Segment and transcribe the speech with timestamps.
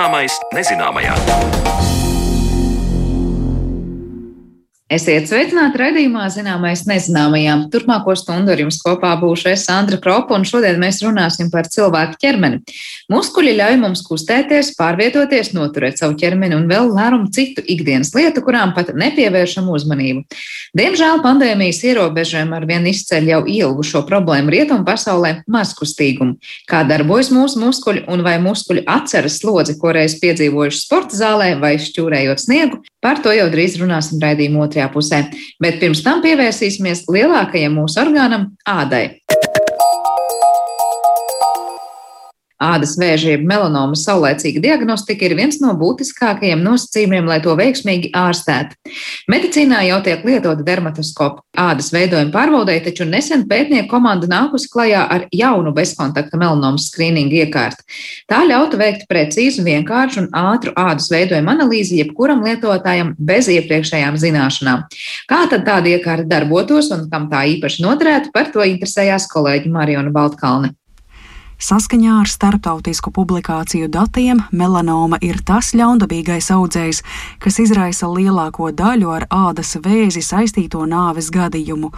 [0.00, 1.12] Zināmais nezināmajā.
[4.90, 7.68] Esiet sveicināti raidījumā Zināmais nezināmajām.
[7.70, 12.18] Turpmāko stundu ar jums kopā būšu es Sandra Kropa, un šodien mēs runāsim par cilvēku
[12.18, 12.58] ķermeni.
[13.14, 18.72] Muskuļi ļauj mums kustēties, pārvietoties, noturēt savu ķermeni un vēl lērumu citu ikdienas lietu, kurām
[18.74, 20.24] pat nepievēršam uzmanību.
[20.74, 26.34] Diemžēl pandēmijas ierobežojumi ar vien izceļ jau ilgušo problēmu rietumu pasaulē- mazkustīgumu.
[26.66, 31.76] Kā darbojas mūsu muskuļi un vai muskuļi atceras slodzi, ko reiz piedzīvojuši sporta zālē vai
[31.78, 35.24] šķūrējot sniegu, par to jau drīz runāsim raidījumā otrajā otrajā pusē.
[35.60, 39.20] Bet pirms tam pievērsīsimies lielākajam mūsu orgānam- ādai.
[42.60, 48.76] Ādas vēža jeb melanomas saulēcīga diagnostika ir viens no būtiskākajiem nosacījumiem, lai to veiksmīgi ārstētu.
[49.32, 55.24] Medicīnā jau tiek lietota dermatoskopa ādas veidojuma pārbaudēja, taču nesen pētnieku komanda nākusi klajā ar
[55.32, 57.86] jaunu bezkontakta melanomas skrīningu iekārtu.
[58.28, 64.84] Tā ļautu veikt precīzu, vienkāršu un ātru ādas veidojuma analīzi jebkuram lietotājam bez iepriekšējām zināšanām.
[65.30, 70.12] Kā tad tāda iekārta darbotos un kam tā īpaši noderētu, par to interesējās kolēģi Mariona
[70.12, 70.74] Baltkalne.
[71.60, 77.02] Saskaņā ar starptautisku publikāciju datiem, melanoma ir tas ļaundabīgais audzējs,
[77.36, 81.90] kas izraisa lielāko daļu ar ādas vēzi saistīto nāves gadījumu.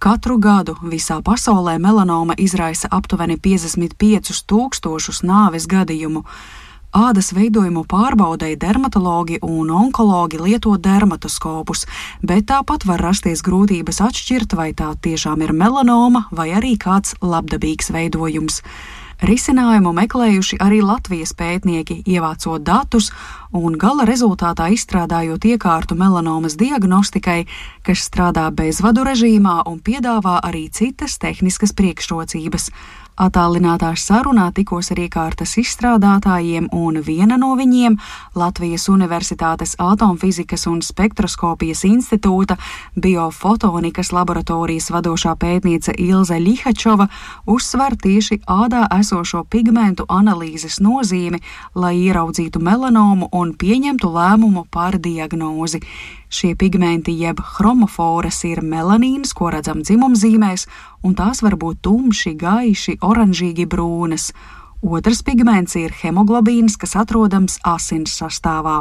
[0.00, 6.24] Katru gadu visā pasaulē melanoma izraisa aptuveni 55 tūkstošus nāves gadījumu.
[6.96, 11.84] Ādas veidojumu pārbaudēji dermatologi un onkologi lieto dermatoskopus,
[12.24, 17.92] bet tāpat var rasties grūtības atšķirt, vai tā tiešām ir melanoma vai arī kāds labdabīgs
[17.92, 18.62] veidojums.
[19.22, 23.12] Risinājumu meklējuši arī Latvijas pētnieki, ievācot datus
[23.54, 27.44] un gala rezultātā izstrādājot iekārtu melanomas diagnostikai,
[27.86, 32.72] kas strādā bezvadu režīmā un piedāvā arī citas tehniskas priekšrocības.
[33.20, 37.98] Atālinātā sarunā tikos ar iekārtas izstrādātājiem, un viena no viņiem-
[38.40, 42.56] Latvijas Universitātes Atomfizikas un spektroskopijas institūta
[42.96, 47.08] biofotonikas laboratorijas vadošā pētniece Ilze Lihačova
[47.46, 51.40] uzsver tieši ādā esošo pigmentu analīzes nozīmi,
[51.74, 55.80] lai ieraudzītu melanomu un pieņemtu lēmumu par diagnozi.
[56.32, 60.64] Šie pigmenti jeb chromoforas ir melanīns, ko redzam dzimumzīmēs,
[61.04, 64.30] un tās var būt tumši, gaiši, oranžīgi brūnas.
[64.80, 68.80] Otrs pigments ir hemoglobīns, kas atrodams asins sastāvā.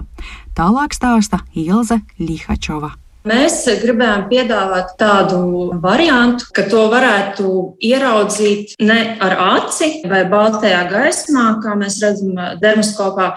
[0.55, 2.95] Tālāk stāsta Ilze Lihačova.
[3.21, 5.37] Mēs gribējām piedāvāt tādu
[5.83, 7.51] variantu, ka to varētu
[7.85, 12.33] ieraudzīt ne ar aci vai baltajā gaismā, kā mēs redzam
[12.63, 13.27] dermoskopā,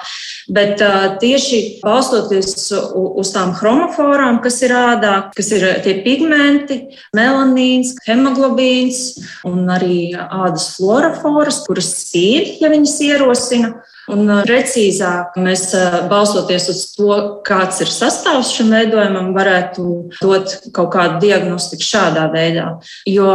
[0.56, 0.81] bet
[1.21, 6.81] tieši balstoties uz tām chromoforām, kas ir ādā, kas ir tie pigmenti,
[7.12, 9.03] melanīns, hemoglobīns
[9.45, 13.75] un arī ādas floroforas, kuras spīd, ja viņas ierosina.
[14.12, 15.70] Un precīzāk mēs
[16.10, 17.15] balstoties uz to,
[17.47, 19.84] kāds ir sastāvs šim veidojumam, varētu
[20.20, 22.66] dot kaut kādu diagnostiku šādā veidā.
[23.09, 23.31] Jo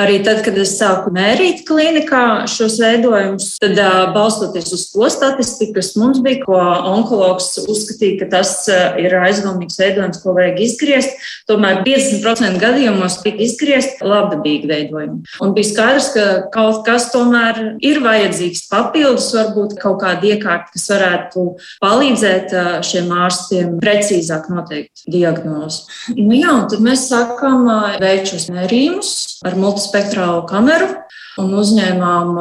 [0.00, 3.78] arī tad, kad es sāku mērīt klinikā šos veidojumus, tad
[4.14, 8.52] balstoties uz to statistiku, kas mums bija, ko onkologs uzskatīja, ka tas
[8.98, 11.14] ir aizdomīgs veidojums, ko vajag izgriezt,
[11.50, 15.22] tomēr 50% gadījumos tika izgriezt labdabīgi veidojumi.
[15.44, 20.72] Un bija skaidrs, ka kaut kas tomēr ir vajadzīgs papildus, varbūt kaut kā kāda iekārta,
[20.74, 21.44] kas varētu
[21.84, 22.54] palīdzēt
[22.86, 25.84] šiem ārstiem precīzāk noteikt diagnozi.
[26.16, 27.68] Nu, jā, tad mēs sākām
[28.02, 29.12] veikt šos mērījumus
[29.46, 30.90] ar multispektrālu kameru
[31.38, 32.32] un uzņēmām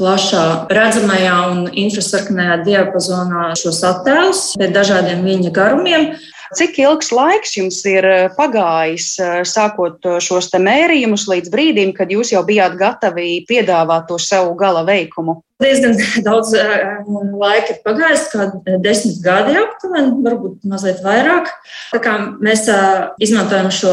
[0.00, 6.12] plašā redzamajā un infrasarkanajā diapazonā šos attēlus pēc dažādiem viņa garumiem.
[6.52, 8.04] Cik ilgs laiks jums ir
[8.36, 9.14] pagājis,
[9.48, 15.40] sākot šos mērījumus, līdz brīdim, kad jūs jau bijāt gatavi piedāvāt to savu gala veikumu?
[15.62, 15.96] Diezgan
[16.28, 18.48] daudz laika ir pagājis, kā
[18.82, 21.50] desmit gadi aptuveni, varbūt mazliet vairāk.
[22.42, 22.66] Mēs
[23.22, 23.92] izmantojam šo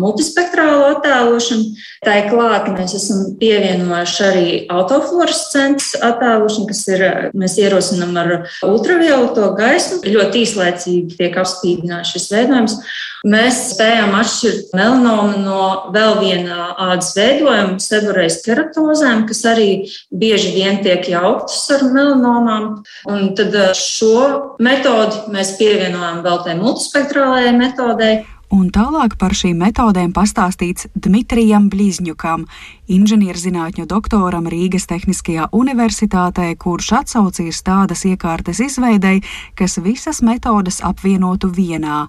[0.00, 1.74] multispektrālo attēlošanu,
[2.06, 7.04] tā ir klāta, mēs esam pievienojuši arī autofluorescents attēlošanu, kas ir,
[7.38, 8.32] mēs ierosinam ar
[8.66, 10.02] ultravioleto gaismu.
[10.08, 12.78] Ļoti īslaicīgi tiek apspīdināts šis veidojums.
[13.26, 15.62] Mēs spējām atšķirt melanomu no
[15.94, 19.68] vēl viena ādas veidojuma, seborreiz keratozēm, kas arī
[20.14, 22.70] bieži vien tiek jauktas ar melanomām.
[23.10, 28.18] Un tad eh, šo metodi mēs pievienojam vēl tai multispektrālajai metodei.
[28.48, 32.46] Un tālāk par šīm metodēm pastāstīts Dmitrijam Blīzņukam,
[32.88, 39.20] inženierzinātņu doktoram Rīgas Tehniskajā universitātē, kurš atsaucīs tādas iekārtas izveidei,
[39.58, 42.06] kas visas metodas apvienotu vienā.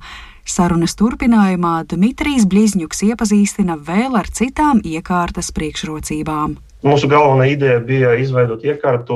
[0.50, 6.58] Sarunas turpinājumā Dmitrijs Blizņuks iepazīstina vēl ar citām iekārtas priekšrocībām.
[6.80, 9.16] Mūsu galvenā ideja bija izveidot iekārtu,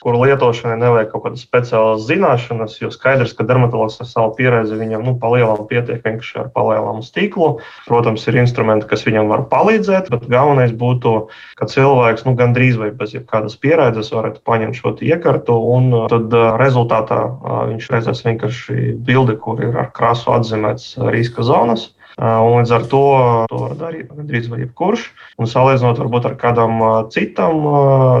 [0.00, 5.04] kuru lietošanai nevajag kaut kādas speciālas zināšanas, jo skaidrs, ka dermatologs ar savu pieredzi viņam
[5.04, 7.50] nu, palielināt pietiek vienkārši ar palielināmu stīklu.
[7.84, 11.14] Protams, ir instrumenti, kas viņam var palīdzēt, bet galvenais būtu,
[11.60, 16.32] ka cilvēks nu, gandrīz vai bez jebkādas pieredzes varētu paņemt šo iekārtu, un tad
[16.64, 17.26] rezultātā
[17.74, 21.90] viņš redzēs vienkārši bildi, kur ir ar krāsu atzīmēts riska zonas.
[22.20, 23.02] Un līdz ar to
[23.48, 25.06] to var darīt gandrīz jebkurš.
[25.40, 26.82] Un salīdzinot varbūt ar kādam
[27.14, 27.64] citam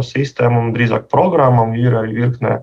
[0.06, 2.62] sistēmām, drīzāk programmām, ir arī virkne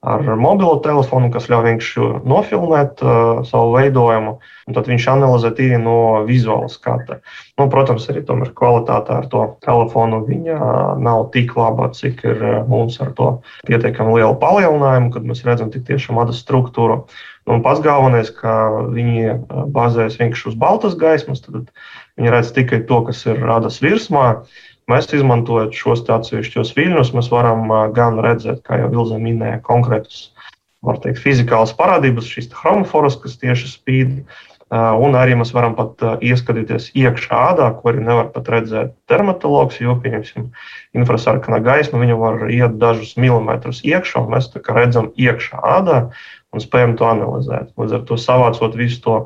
[0.00, 5.80] ar mobilo telefonu, kas ļauj vienkārši nofilmēt uh, savu veidojumu, un tad viņš analizē tīri
[5.82, 5.96] no
[6.28, 7.18] vizuāla skata.
[7.60, 10.70] Nu, protams, arī tomēr kvalitāte ar to telefonu viņa
[11.04, 13.28] nav tik laba, cik ir mums ar to
[13.68, 17.02] pietiekami liela palielinājumu, kad mēs redzam tik tiešām adas struktūru.
[17.44, 18.56] Nu, un pats galvenais, ka
[18.94, 19.36] viņi
[19.76, 21.68] bazējas vienkārši uz baltas gaismas, tad
[22.16, 24.30] viņi redz tikai to, kas ir radas virsmā.
[24.90, 30.30] Mēs izmantojot šos atsevišķos viļņus, mēs varam gan redzēt, kā jau Vilze minēja, konkrētus
[31.04, 34.16] teikt, fizikālas parādības, šīs chromoforas, kas tieši spīd.
[34.70, 39.96] Un arī mēs varam pat ieskatīties iekšā ādā, ko arī nevar pat redzēt dermatologs, jo,
[39.98, 40.44] pieņemsim,
[40.94, 45.98] infrasarkanā gaisma, viņa var iet dažus milimetrus iekšā, un mēs redzam iekšā ādā,
[46.54, 47.74] un spējam to analizēt.
[47.82, 49.16] Līdz ar to savācot visu to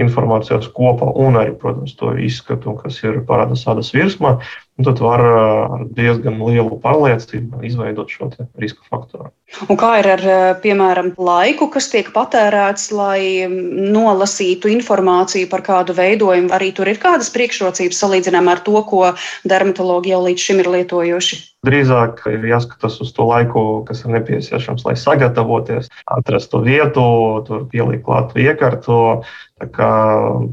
[0.00, 4.38] informācijas kopā un arī, protams, to izskatu, kas ir parādās ādas virsmā,
[4.84, 8.28] tad var ar diezgan lielu pārliecību izveidot šo
[8.60, 9.30] riska faktoru.
[9.70, 10.24] Un kā ir ar,
[10.60, 16.52] piemēram, laiku, kas tiek patērēts, lai nolasītu informāciju par kādu veidojumu?
[16.52, 19.02] Arī tur ir kādas priekšrocības salīdzinājumā ar to, ko
[19.48, 21.40] dermatologi jau līdz šim ir lietojuši?
[21.66, 25.88] Drīzāk ir jāskatās uz to laiku, kas ir nepieciešams, lai sagatavoties,
[26.18, 27.06] atrastu vietu,
[27.48, 29.00] tur pielikt klātu iekārtu.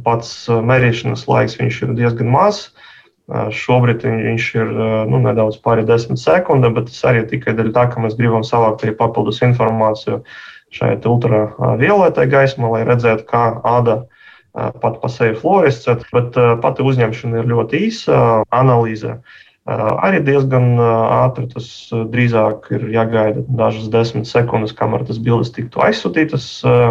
[0.07, 2.71] Pats mērīšanas laiks ir diezgan mazs.
[3.31, 4.71] Šobrīd viņš ir
[5.07, 8.83] nu, nedaudz pāri desmit sekundēm, bet tas arī tikai dēļ tā, ka mēs gribam savākt
[8.83, 10.19] arī papildus informāciju
[10.75, 14.01] šai ultravioletai gaismai, lai redzētu, kā āda
[14.53, 16.01] pat pa sevi fluorescē.
[16.11, 16.35] Bet
[16.65, 18.19] pati uzņemšana ir ļoti īsa
[18.51, 19.15] analīze.
[19.63, 21.67] Arī diezgan ātri tas
[22.11, 26.47] drīzāk ir jāgaida dažas desmit sekundes, kamēr tas bildes tiktu aizsūtītas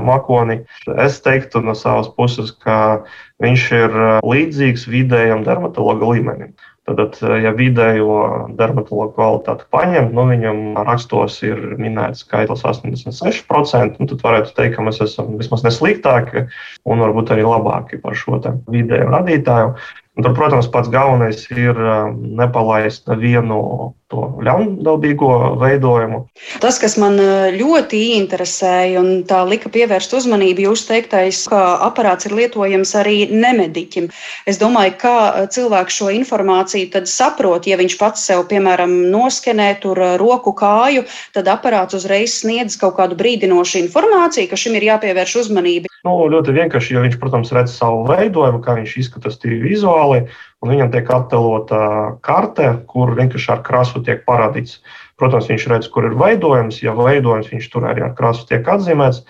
[0.07, 0.63] makonī.
[1.05, 3.05] Es teiktu no savas puses, ka
[3.45, 6.55] viņš ir līdzīgs vidējam dermatologa līmenim.
[6.83, 8.17] Tad, ja vidējo
[8.59, 14.87] dermatologu kvalitāti paņem, nu, viņam rakstos ir minēts skaitlis 86%, nu, tad varētu teikt, ka
[14.89, 16.49] mēs esam vismaz nesliktāki
[16.83, 19.77] un varbūt arī labāki par šo vidēju radītāju.
[20.13, 26.19] Un tur, protams, pats galvenais ir um, nepalaist nevienu to ļaundabīgo veidojumu.
[26.61, 32.29] Tas, kas man uh, ļoti interesēja un tā lika pievērst uzmanību, jūs teiktais, ka aparāts
[32.29, 34.11] ir lietojams arī nemediķim.
[34.45, 39.71] Es domāju, kā uh, cilvēks šo informāciju tad saprot, ja viņš pats sev, piemēram, noskenē
[39.81, 44.91] tur uh, roku kāju, tad aparāts uzreiz sniedz kaut kādu brīdinošu informāciju, ka šim ir
[44.93, 45.89] jāpievērš uzmanība.
[46.05, 50.29] Nu, ļoti vienkārši, jo viņš, protams, redz savu veidojumu, kā viņš izskatās tīri vizuāli vizuāli,
[50.63, 54.81] un viņam tiek attēlota karte, kur vienkārši ar krāsu tiek parādīts.
[55.19, 56.83] Protams, viņš redz, kur ir veidojums.
[56.83, 59.23] Ja veidojums viņš tur arī ar krāsu tiek atzīmēts,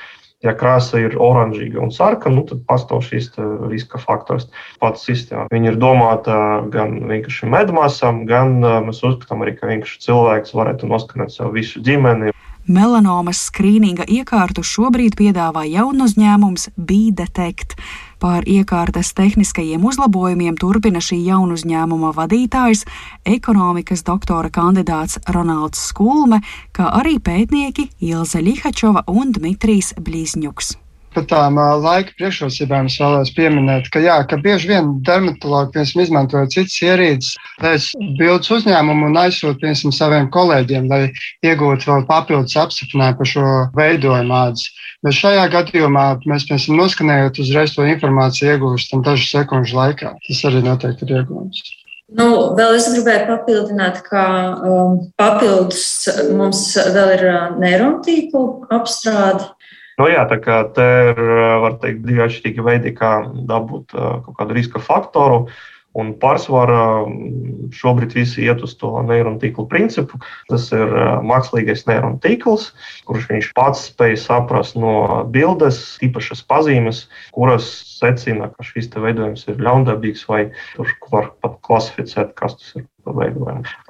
[0.42, 3.32] ja krāsa ir oranžīga un sarkana, nu, tad pastāv šīs
[3.70, 4.48] riska faktors.
[4.80, 9.68] Pats sistēma ir domāta gan vienkārši medmāsām, gan mēs uzskatām arī, ka
[10.06, 12.32] cilvēks varētu noskanēt sev visu ģimeni.
[12.62, 17.74] Melanomas skrīninga iekārtu šobrīd piedāvā jaunu uzņēmums B-Detect.
[18.22, 22.84] Pār iekārtas tehniskajiem uzlabojumiem turpina šī jaunu uzņēmuma vadītājs,
[23.26, 26.38] ekonomikas doktora kandidāts Ronalds Skulme,
[26.70, 30.76] kā arī pētnieki Ilze Lihačova un Dmitrijs Blizņuks.
[31.12, 36.48] Par tām laika priekšrocībām es vēlos pieminēt, ka, jā, ka bieži vien dermatologi piemēram, izmantoja
[36.54, 37.90] citas ierīces, veids
[38.20, 41.02] bildes uzņēmumu un aizsūta saviem kolēģiem, lai
[41.44, 44.64] iegūtu vēl papildus apstiprinājumu par šo veidojumu ādas.
[45.04, 50.16] Bet šajā gadījumā mēs, piemēram, noskanējot uzreiz to informāciju, iegūstam dažu sekundžu laikā.
[50.28, 51.64] Tas arī noteikti ir iegūms.
[52.12, 54.22] Nu, vēl es gribēju papildināt, ka
[54.68, 58.42] um, papildus mums vēl ir uh, neirontīklu
[58.74, 59.48] apstrāde.
[60.02, 61.20] Nu, jā, tā kā te ir
[61.78, 65.44] teikt, divi atšķirīgi veidi, kā dabūt kaut kādu riska faktoru.
[65.92, 67.04] Un pārsvarā
[67.76, 70.18] šobrīd visi iet uz to neironu tīklu principu.
[70.48, 70.90] Tas ir
[71.28, 72.70] mākslīgais neironu tīkls,
[73.06, 74.94] kurš viņš pats spēj saprast no
[75.30, 77.04] bildes īpašas pazīmes,
[77.36, 77.68] kuras
[78.00, 82.88] secina, ka šis veidojums ir ļaundabīgs vai tur var pat klasificēt, kas tas ir.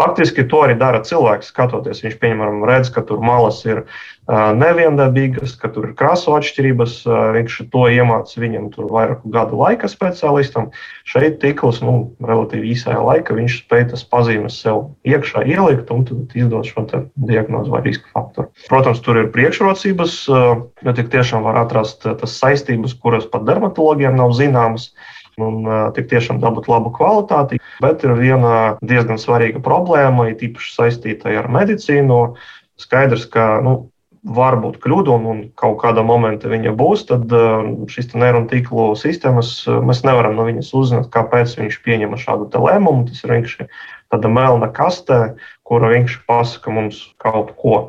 [0.00, 2.00] Faktiski to arī dara cilvēks, skatoties.
[2.00, 3.82] Viņš, piemēram, redz, ka tur malas ir
[4.30, 7.02] neviendabīgas, ka tur ir krāsu atšķirības.
[7.34, 10.70] Viņš to iemācīja viņam tur vairāku gadu laika speciālistam.
[11.08, 16.06] Šeit tīkls, nu, relatīvi īsā laika, viņš spēja tas pazīmes sev iekšā ielikt un
[16.38, 16.86] izdot šo
[17.26, 18.52] diagnozi vai riska faktoru.
[18.68, 24.36] Protams, tur ir priekšrocības, jo tik tiešām var atrast tas saistības, kuras pat dermatologiem nav
[24.38, 24.92] zināmas
[25.40, 25.64] un
[25.96, 27.58] tik tiešām dabūt labu kvalitāti.
[27.82, 32.36] Bet ir viena diezgan svarīga problēma, it īpaši saistīta ar medicīnu.
[32.80, 33.91] Skaidrs, ka nu,
[34.22, 37.32] var būt kļūda un, un kaut kādā momentā viņa būs, tad
[37.90, 39.50] šīs neironu tīklu sistēmas
[39.82, 43.08] mēs nevaram no viņas uzzināt, kāpēc viņš pieņem šādu lēmumu.
[43.08, 43.66] Tas ir vienkārši
[44.14, 45.20] tāda melna kaste,
[45.66, 47.80] kura vienkārši pasaka mums kaut ko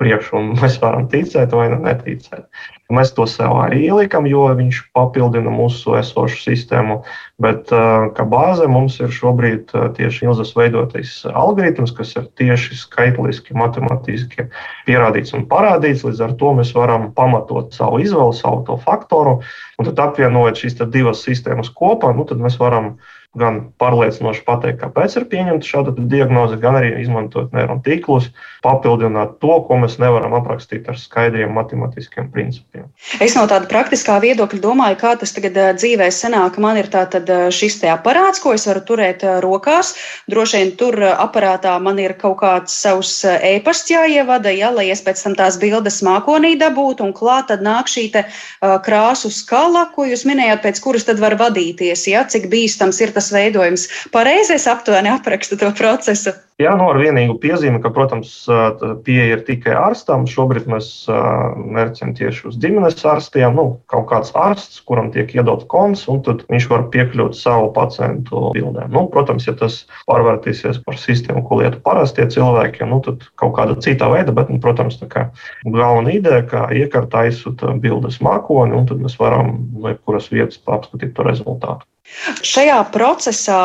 [0.00, 2.46] priekšu, un mēs varam ticēt vai neticēt.
[2.90, 6.96] Mēs to sev arī ielikam, jo viņš papildina mūsu esošu sistēmu.
[7.40, 14.48] Bet kā bāze mums ir šobrīd tieši Ilzas veidotais algoritms, kas ir tieši skaitliski, matemātiski
[14.88, 16.02] pierādīts un parādīts.
[16.08, 19.38] Līdz ar to mēs varam pamatot savu izvēli, savu to faktoru,
[19.78, 22.96] un tad apvienojot šīs divas sistēmas kopā, nu, tad mēs varam
[23.38, 28.26] gan pārliecinoši pateikt, kāpēc ir pieņemta šāda diagnoze, gan arī izmantot neironu tīklus,
[28.64, 32.88] papildināt to, ko mēs nevaram aprakstīt ar skaidriem matemātiskiem principiem.
[33.22, 36.58] Es no tāda praktiskā viedokļa domāju, kā tas tagad dzīvē sanāk.
[36.58, 39.94] Man ir tātad šis te aparāts, ko es varu turēt rokās.
[40.30, 45.22] Droši vien tur aparātā man ir kaut kāds savs e-pasts jāievada, ja, lai es pēc
[45.22, 48.26] tam tās bildes mākonī dabūtu, un klāt tad nāk šī te
[48.60, 53.19] krāsu skala, ko jūs minējāt, pēc kuras tad var vadīties, ja, cik bīstams ir tas
[53.20, 53.88] tas veidojums.
[54.14, 56.32] Pareizi es aptuveni aprakstu to procesu.
[56.60, 58.32] Jā, nu ar vienīgu piezīmi, ka, protams,
[59.06, 60.26] pieeja ir tikai ārstam.
[60.28, 63.56] Šobrīd mēs mērķam tieši uz ģimenes ārstiem.
[63.56, 68.50] Nu, kaut kāds ārsts, kuram tiek iedot konts, un tad viņš var piekļūt savu pacientu
[68.52, 68.92] bildēm.
[68.92, 73.78] Nu, protams, ja tas pārvērtīsies par sistēmu, ko lietu parastie cilvēki, nu, tad kaut kāda
[73.80, 75.26] cita veida, bet, nu, protams, tā kā
[75.64, 81.16] galvenā ideja, ka iekārta aizsūta bildes mākoni, un tad mēs varam no jebkuras vietas apskatīt
[81.16, 81.88] to rezultātu.
[82.44, 83.60] Šajā procesā,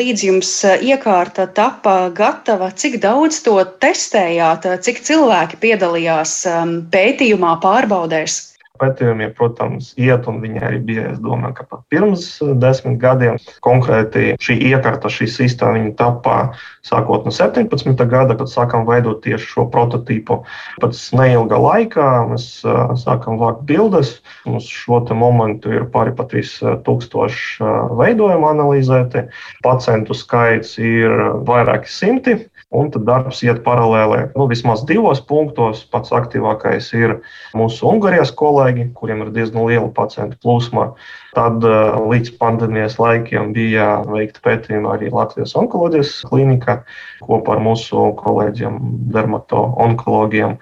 [0.00, 8.47] līdz jums iekārta tapa gatava, cik daudz to testējāt, cik cilvēki piedalījās um, pētījumā, pārbaudēs?
[8.80, 13.38] Pētījumiem, protams, iet, un viņi arī bija, es domāju, ka pat pirms eh, desmit gadiem
[13.64, 16.38] konkrēti šī iekārta, šī sistēma, viņa tapā
[16.86, 18.04] sākot no 17.
[18.10, 20.40] gada, kad sākām veidot tieši šo prototipu.
[20.82, 24.18] Pēc neilga laikā mēs eh, sākām vākt bildes.
[24.48, 29.26] Mums šo momentu ir pāri pat 3000 eh, veidojumu analizēti.
[29.66, 31.12] Pacientu skaits ir
[31.48, 32.38] vairāki simti.
[32.68, 34.26] Un tad darbs iet paralēli.
[34.36, 37.14] Nu, vismaz divos punktos pats aktīvākais ir
[37.56, 40.90] mūsu Ungārijas kolēģi, kuriem ir diezgan liela pacientu plūsma.
[41.36, 46.78] Tad eh, līdz pandēmijas laikiem bija veikta pētījuma arī Latvijas onkoloģijas klinikā
[47.20, 48.78] kopā ar mūsu kolēģiem,
[49.12, 50.56] dermato-onkologiem.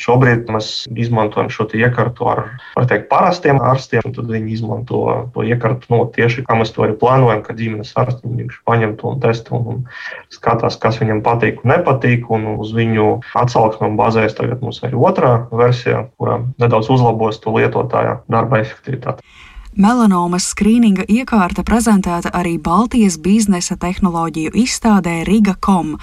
[0.00, 2.42] Šobrīd mēs izmantojam šo iekārtu ar
[2.90, 5.02] teikt, parastiem ārstiem, tad viņi izmanto
[5.34, 9.12] to iekārtu no, tieši kā mēs to arī plānojam, ka ģimenes ārsti viņš paņem to
[9.12, 9.84] un testu un
[10.34, 15.34] skatās, kas viņam patīk un nepatīk, un uz viņu atsauksmēm bazējas tagad mums arī otrā
[15.52, 19.22] versija, kurā nedaudz uzlabos to lietotāja darba efektivitāti.
[19.76, 25.96] Melanomas skrīninga iekārta prezentēta arī Baltijas biznesa tehnoloģiju izstādē Riga.com.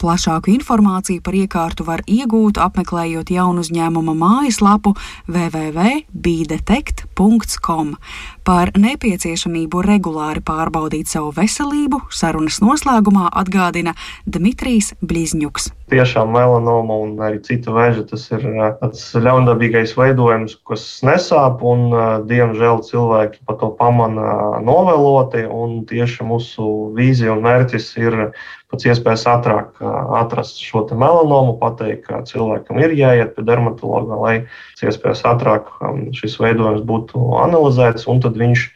[0.00, 4.96] Plašāku informāciju par iekārtu var iegūt, apmeklējot jaunu uzņēmuma mājaslapu
[5.28, 8.00] www.bidetect.com.
[8.40, 13.92] Par nepieciešamību regulāri pārbaudīt savu veselību sarunas noslēgumā atgādina
[14.24, 15.68] Dmitrijs Blizņuks.
[15.92, 18.40] Tiešām melanoma un arī cita vēža tas ir
[18.80, 21.90] tāds ļaundabīgais veidojums, kas nesāp, un
[22.30, 25.44] diemžēl cilvēki pa to pamana novēloti.
[25.90, 28.32] Tieši mūsu vīzija un mērķis ir
[28.70, 29.80] pēc iespējas ātrāk
[30.20, 35.70] atrast šo melanomu, pateikt, ka cilvēkam ir jāiet pie dermatologa, lai pēc iespējas ātrāk
[36.16, 38.66] šis veidojums būtu analizēts, un tad viņš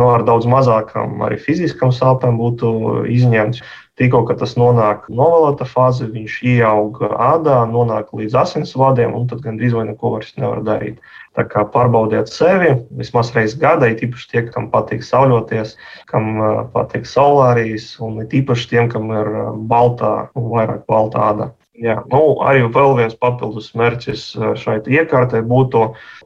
[0.00, 2.72] no, ar daudz mazākām arī fiziskām sāpēm būtu
[3.12, 3.62] izņemts.
[4.00, 9.84] Tikko tas nonāk novēlēta fāze, viņš ieaug ādā, nonāk līdz asinsvadiem, un tad gandrīz vai
[9.90, 11.02] neko vairs nevar darīt.
[11.32, 15.76] Tā kā pārbaudiet sevi vismaz reizes gadā, it īpaši tie, kam patīk sauļoties,
[16.10, 16.34] kam
[16.74, 19.30] patīk solārijas, un it īpaši tiem, kam ir
[19.70, 21.48] baltā vairāk baltā āda.
[21.82, 25.80] Jā, nu, arī vēl viens papildus mērķis eh, šai iekārtai būtu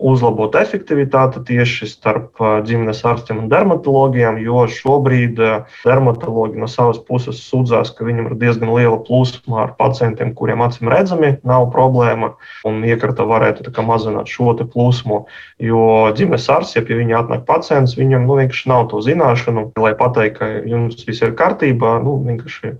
[0.05, 7.01] uzlabot efektivitāti tieši starp eh, ģimenes ārstiem un dermatologiem, jo šobrīd eh, dermatologi no savas
[7.09, 12.35] puses sūdzās, ka viņam ir diezgan liela plūsma ar pacientiem, kuriem acīm redzami nav problēma,
[12.69, 15.23] un iekārta varētu mazināt šo plūsmu.
[15.63, 15.87] Jo
[16.17, 20.37] ģimenes ārsts, ja pie viņa atnāk pacients, viņam nu, vienkārši nav to zināšanu, lai pateiktu,
[20.37, 21.97] ka jums viss ir kārtībā.
[22.05, 22.75] Nu, vienkārši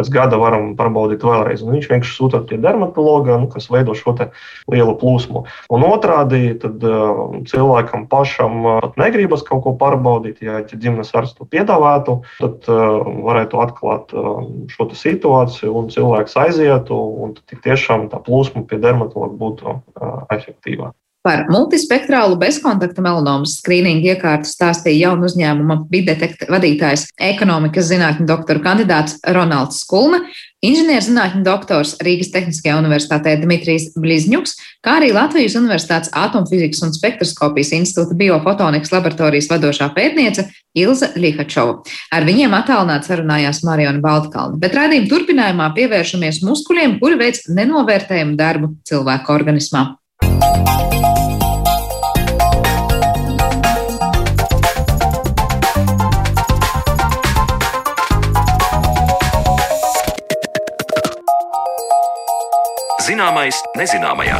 [0.00, 1.64] pēc gada varam pārbaudīt vēlreiz.
[1.64, 4.16] Un viņš vienkārši sūta pie dermatologa, nu, kas veido šo
[4.72, 5.44] lielu plūsmu.
[5.70, 10.40] Un otrādi, tad uh, cilvēkam pašam pat negribas kaut ko pārbaudīt.
[10.44, 14.40] Ja ģimenes ārsts to piedāvātu, tad uh, varētu atklāt uh,
[14.72, 19.76] šo situāciju, un cilvēks aizietu, un tiešām tā plūsma pie dermatologa būtu
[20.34, 20.96] efektīvāka.
[21.20, 29.18] Par multispektrālu bezkontakta melanomas skrīningu iekārtu stāstīja jaunu uzņēmuma Bidetekta vadītājs ekonomikas zinātņu doktora kandidāts
[29.28, 30.22] Ronalds Skulme,
[30.64, 38.16] inženierzinātņu doktors Rīgas Tehniskajā universitātē Dmitrijs Blizņuks, kā arī Latvijas Universitātes Atomfizikas un spektroskopijas institūta
[38.16, 41.82] biofotonikas laboratorijas vadošā pētniece Ilza Lihačova.
[42.16, 48.78] Ar viņiem attālināti sarunājās Mariona Baltkalna, bet raidījuma turpinājumā pievēršamies muskuļiem, kuri veic nenovērtējumu darbu
[48.88, 49.90] cilvēku organismā.
[63.20, 64.36] Zināmais nezināmajā.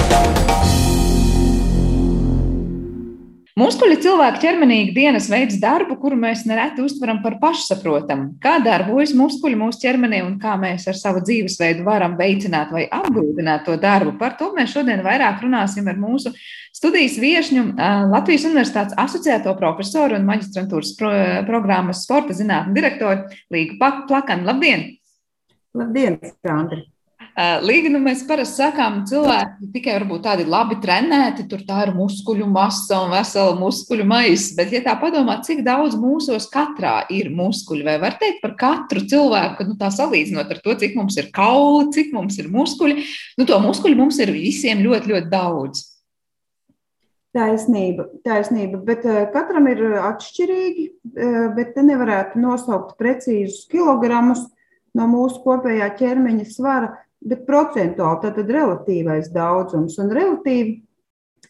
[3.60, 8.38] Muskuļi cilvēka ķermenī ikdienas veids darbu, kuru mēs nereti uztveram par pašsaprotamu.
[8.40, 13.66] Kā darbojas muskuļi mūsu ķermenī un kā mēs ar savu dzīvesveidu varam veicināt vai apgrūtināt
[13.66, 14.14] to darbu.
[14.22, 16.32] Par to mēs šodien vairāk runāsim ar mūsu
[16.72, 17.66] studijas viesņu,
[18.14, 21.12] Latvijas Universitātes asociēto profesoru un maģistrantūras pro
[21.50, 23.76] programmas sporta zinātņu direktoru Līgu
[24.08, 24.48] Plakanu.
[24.48, 24.86] Labdien!
[25.76, 26.80] Labdien, Sandra!
[27.38, 32.48] Līga, nu mēs parasti sakām, cilvēki tikai varbūt tādi labi trenēti, tur tā ir muskuļu
[32.50, 34.56] masa un vesela muskuļu maisa.
[34.58, 39.04] Bet, ja tā padomā, cik daudz mūsos katrā ir muskuļi, vai var teikt par katru
[39.08, 43.06] cilvēku, nu, tā salīdzinot ar to, cik mums ir kauli, cik mums ir muskuļi,
[43.38, 45.86] nu, to muskuļu mums ir visiem ļoti, ļoti daudz.
[47.30, 54.48] Taisnība, taisnība, bet uh, katram ir atšķirīgi, uh, bet te nevarētu nosaukt precīzus kilogramus
[54.98, 59.98] no mūsu kopējā ķermeņa svara bet procentuāli tad relatīvais daudzums.
[60.00, 60.78] Un relatīvi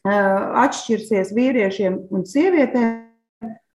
[0.04, 3.06] atšķirsies vīriešiem un sievietēm.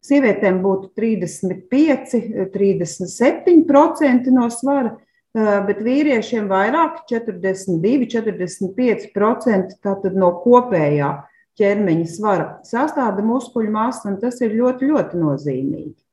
[0.06, 2.12] Sievietēm būtu 35,
[2.54, 4.92] 37% no svara,
[5.34, 11.10] bet vīriešiem vairāk- 42, 45% no kopējā
[11.58, 16.05] ķermeņa svara sastāvda muskuļu masa, un tas ir ļoti, ļoti nozīmīgi.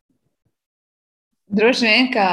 [1.53, 2.25] Droši vien, ka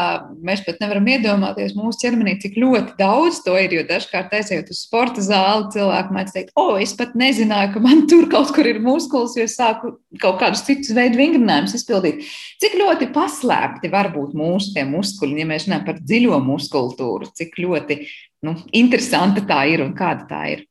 [0.47, 3.73] mēs pat nevaram iedomāties mūsu ķermenī, cik ļoti daudz to ir.
[3.75, 8.05] Jo dažkārt aizejot uz sporta zāli, cilvēki mēdz teikt, o, es pat nezināju, ka man
[8.07, 12.23] tur kaut kur ir muskulis, jo es sāku kaut kādus citus veidu vingrinājumus izpildīt.
[12.63, 17.99] Cik ļoti paslēpti var būt mūsu muskuļi, ja mēs runājam par dziļo muskultūru, cik ļoti
[18.47, 20.63] nu, interesanta tā ir un kāda tā ir.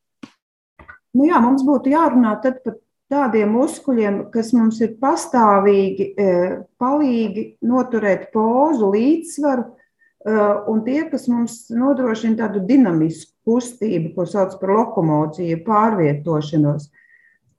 [1.13, 2.81] Nu jā, mums būtu jārunā par
[3.13, 6.33] tādiem muskuļiem, kas mums ir pastāvīgi e,
[6.81, 10.35] palīgi noturēt pozu, līdzsvaru, e,
[10.73, 16.91] un tie, kas mums nodrošina tādu dinamisku kustību, ko sauc par lokomociju, pārvietošanos.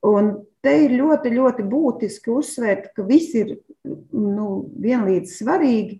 [0.05, 3.57] Un te ir ļoti, ļoti būtiski uzsvērt, ka viss ir
[4.13, 5.99] nu, vienlīdz svarīgi,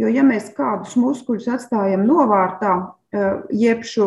[0.00, 2.78] jo ja mēs kādus muskuļus atstājam novārtā,
[3.12, 3.28] e,
[3.66, 4.06] jebšu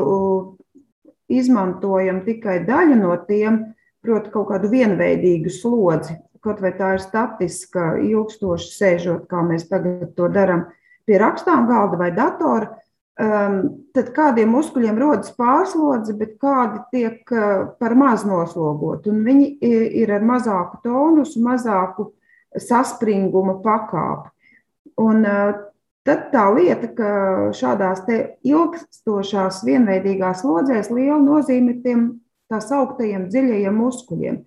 [1.29, 3.67] izmantojam tikai daļu no tiem,
[4.05, 10.13] proti, kaut kādu vienveidīgu slodzi, kaut vai tā ir statiska, ilgstoši sēžot, kā mēs tagad
[10.17, 10.67] to darām
[11.07, 12.75] pie rakstām galda vai datora.
[13.19, 13.57] Um,
[13.91, 19.11] tad kādiem muskuļiem rodas pārslodze, bet kādi tiek uh, par maz noslogoti.
[19.11, 19.49] Viņi
[19.99, 22.13] ir ar mazāku tonusu, mazāku
[22.55, 24.31] saspringuma pakāpi.
[25.03, 25.51] Un, uh,
[26.07, 27.11] tad tā lieta, ka
[27.59, 28.05] šādās
[28.47, 32.18] ilgstošās vienveidīgās slodzēs liela nozīme tiem
[32.49, 34.39] tā sauktajiem dziļajiem muskuļiem.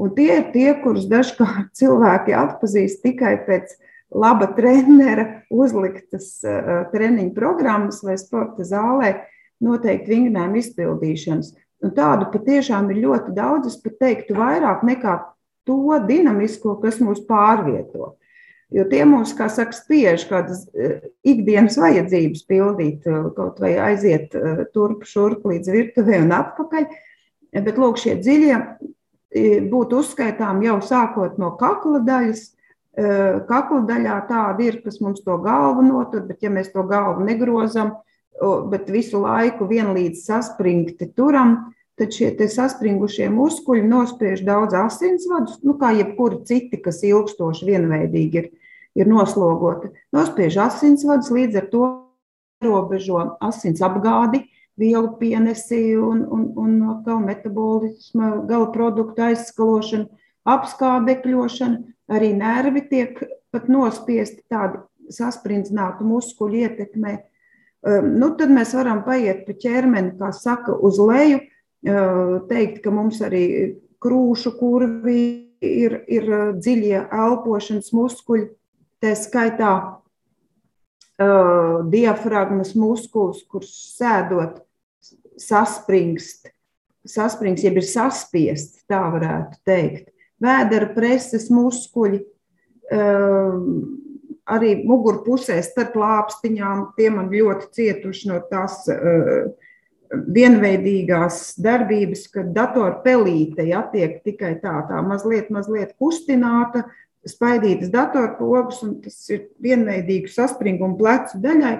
[0.00, 3.76] Un tie ir tie, kurus dažkārt cilvēki atpazīst tikai pēc
[4.10, 9.18] laba trenera uzliktas uh, treniņu programmas vai sporta zālē
[9.62, 11.52] noteikti vingrinājuma izpildīšanas.
[11.84, 15.14] Un tādu patiešām ir ļoti daudz, es pat teiktu vairāk nekā
[15.68, 18.16] to dinamisko, kas mūs pārvieto.
[18.70, 20.62] Jo tie mums, kā saka, spiež kādas
[21.26, 24.36] ikdienas vajadzības pildīt, kaut vai aiziet
[24.74, 26.86] turp šurp līdz virtuvē un atpakaļ.
[27.50, 28.56] Bet lūk, šie dziļie
[29.70, 32.44] būtu uzskaitām jau sākot no kakla daļas.
[32.90, 33.04] E,
[33.46, 37.94] kakla daļā tāda ir, kas mums to galvu notur, bet ja mēs to galvu negrozam,
[38.70, 45.92] bet visu laiku vienlīdz saspringti turam, tad šie saspringušie muskuļi nospiež daudz asinsvadus, nu, kā
[45.98, 48.46] jebkuri citi, kas ilgstoši vienveidīgi ir,
[48.96, 49.92] ir noslogoti.
[50.16, 51.90] Nospiež asinsvadus, līdz ar to
[52.64, 54.46] ierobežo asins apgādi,
[54.80, 60.08] vielu pienesi un, un, un atkal metabolisma gala produktu aizskalošana,
[60.48, 63.20] apskābekļošana, arī nervi tiek
[63.52, 67.18] pat nospiesti tādi sasprindzinātu muskuļu ietekmē.
[68.04, 71.40] nu, tad mēs varam paiet pa ķermeni, kā saka, uz leju,
[72.48, 73.44] teikt, ka mums arī
[74.00, 75.22] krūšu kurvi
[75.60, 78.50] ir, ir dziļie elpošanas muskuļi,
[79.00, 79.74] tā skaitā
[81.90, 84.60] diafragmas muskulis, kurš sēdot
[85.40, 86.50] saspringst,
[87.08, 90.10] saspringst, jeb ir saspiests, tā varētu teikt.
[90.40, 92.20] Vēdera preses muskuļi,
[92.96, 93.56] uh,
[94.50, 99.50] arī mugurpusē starp lāpstiņām, tie man ļoti cietuši no tās uh,
[100.10, 106.84] vienveidīgās darbības, kad datorpelīte ja, tiek tikai tā, tā mazliet, mazliet kustināta,
[107.26, 111.74] spaidītas datorpogas, un tas ir vienveidīgu saspringumu plecu daļai,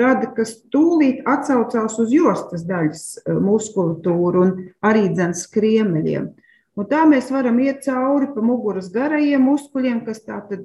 [0.00, 4.54] rada, kas tūlīt atsaucās uz jostas daļas e, muskulatūru un
[4.84, 6.30] arī dzens kriemeļiem.
[6.74, 10.64] Un tā mēs varam iet cauri pa muguras garajiem muskuļiem, kas tā tad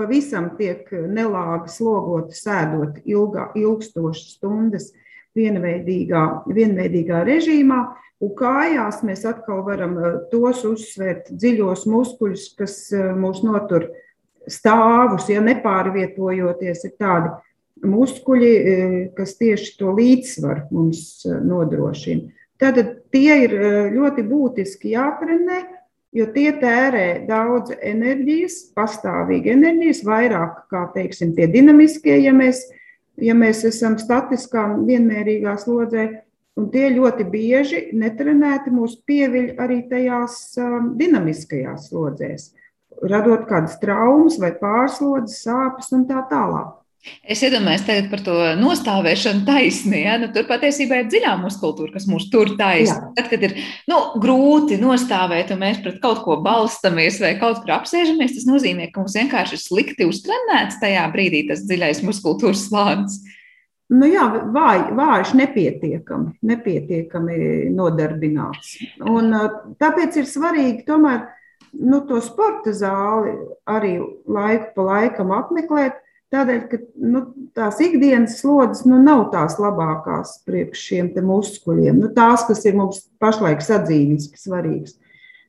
[0.00, 4.90] pavisam tiek nelāgi slogoti, sēdot ilgā, ilgstošas stundas
[5.36, 7.80] vienveidīgā, vienveidīgā režīmā.
[8.20, 13.88] Un kājās mēs atkal varam eh, tos uzsvērt dziļos muskuļus, kas eh, mūs notur
[14.50, 17.32] stāvus, ja nepārvietojoties, ir tādi
[17.86, 22.30] muskuļi, eh, kas tieši to līdzsvaru mums nodrošina.
[22.60, 23.54] Tātad tie ir
[23.94, 25.62] ļoti būtiski jātrenē,
[26.12, 32.66] jo tie tērē daudz enerģijas, pastāvīgi enerģijas, vairāk kā teiksim, tie dinamiskie, ja mēs
[33.20, 36.06] ja mēs esam statiskā, vienmērīgā slodzē,
[36.58, 40.40] un tie ļoti bieži netrenēti mūs pieviļ arī tajās
[40.98, 42.50] dinamiskajās slodzēs,
[43.00, 46.79] radot kādas traumas vai pārslodzes, sāpes un tā tālāk.
[47.24, 50.02] Es iedomājos tagad par to nostāvēšanu taisni.
[50.02, 50.18] Ja?
[50.20, 53.08] Nu, tur patiesībā ir dziļā muskultūra, kas mūs tur taisna.
[53.16, 53.54] Tad, kad ir
[53.88, 58.90] nu, grūti nostāvēt, un mēs pret kaut ko balstamies vai kaut kur apsēžamies, tas nozīmē,
[58.92, 63.20] ka mums vienkārši ir slikti uztrenēts tajā brīdī tas dziļais muskultūras slānis.
[63.90, 67.38] Nu jā, vāj, vājš nepietiekami, nepietiekami
[67.74, 68.76] nodarbināts.
[69.08, 69.32] Un,
[69.80, 71.24] tāpēc ir svarīgi tomēr
[71.80, 73.34] nu, to sporta zāli
[73.66, 73.96] arī
[74.30, 75.98] laiku pa laikam apmeklēt,
[76.30, 76.78] Tādēļ, ka
[77.10, 77.24] nu,
[77.58, 83.00] tās ikdienas slodzes nu, nav tās labākās priekš šiem muskuļiem, nu, tās, kas ir mums
[83.22, 84.94] pašlaik sadzīviski svarīgas.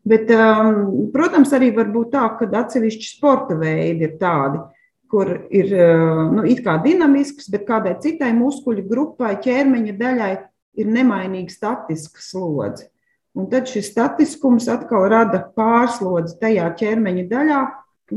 [0.01, 4.63] Bet, um, protams, arī var būt tā, ka atsevišķi sporta veidi ir tādi,
[5.11, 10.31] kur ir uh, nu, it kā dinamisks, bet kādai citai muskuļu grupai, ķermeņa daļai
[10.81, 12.89] ir nemainīga statiska slodze.
[13.37, 17.61] Un tad šis statiskums atkal rada pārslodzi tajā ķermeņa daļā,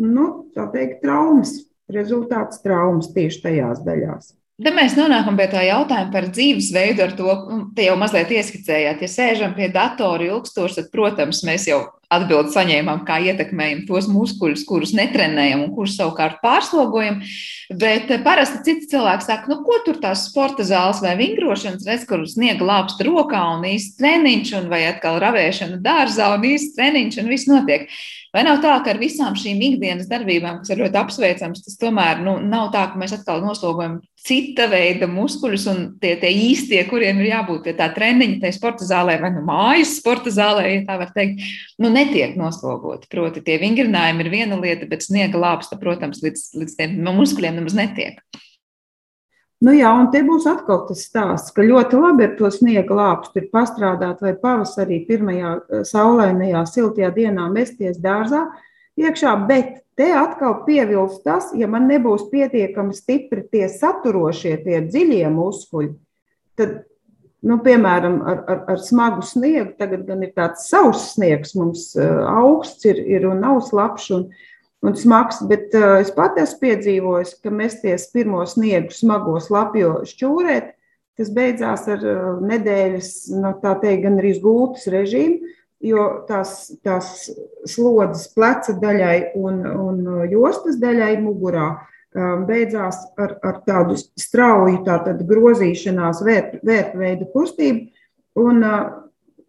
[0.01, 1.59] nu, tā teikt, traumas
[1.93, 4.33] rezultāts traumas tieši tajās daļās.
[4.63, 7.03] Te mēs nonākam pie tā jautājuma par dzīvesveidu.
[7.03, 7.33] Ar to
[7.75, 9.01] te jau mazliet ieskicējāt.
[9.03, 11.81] Ja sēžam pie datora ilgstoši, tad, protams, mēs jau
[12.15, 17.19] atbildi saņēmām, kā ietekmējam tos muskuļus, kurus netrenējam un kurus savukārt pārslogojam.
[17.83, 22.23] Bet parasti citi cilvēki saka, nu, ko tur tās sporta zāles vai vingrošanas, redz, kur
[22.31, 27.35] sniega lāpsta rokā un īsts treniņš, un vai atkal ravēšana dārzā un īsts treniņš, un
[27.35, 27.91] viss notiek.
[28.35, 32.19] Vai nav tā, ka ar visām šīm ikdienas darbībām, kas ir ļoti apsveicams, tas tomēr
[32.25, 37.21] nu, nav tā, ka mēs atkal noslogojam cita veida muskuļus un tie, tie īstie, kuriem
[37.23, 40.97] ir jābūt pie tā treniņa, tai sporta zālē vai nu mājas sporta zālē, ja tā
[41.05, 41.45] var teikt,
[41.79, 43.07] nu, netiek noslogoti.
[43.13, 47.79] Proti, tie vingrinājumi ir viena lieta, bet sniega lāpsta, protams, līdz, līdz tiem muskuļiem nemaz
[47.79, 48.19] netiek.
[49.65, 53.41] Nu jā, un te būs atkal tas stāsts, ka ļoti labi ar to sniega lāpstu
[53.41, 58.45] ir pastrādāt vai pavasarī pirmajā eh, saulainajā, siltajā dienā mesties dārzā
[59.01, 65.31] iekšā, bet te atkal pievilst tas, ja man nebūs pietiekami stipri tie saturošie, tie dziļie
[65.33, 65.95] muskuļi,
[66.61, 66.83] tad,
[67.47, 72.11] nu, piemēram, ar, ar, ar smagu sniegu, tagad gan ir tāds savs sniegs, mums eh,
[72.35, 74.29] augsts ir, ir un nav slapšs, un,
[74.85, 80.75] un smags, bet uh, es pat esmu piedzīvojis, ka mesties pirmo sniegu smago slapjo šķūrēt,
[81.19, 87.31] tas beidzās ar uh, nedēļas, no tā teikt, gan arī gultas režīmu, jo tās, tās
[87.69, 95.25] slodzes pleca daļai un, un jostas daļai mugurā um, beidzās ar, ar tādu strauju tātad,
[95.29, 97.89] grozīšanās vērt, vērtveidu kustību.
[98.45, 99.01] Un, uh,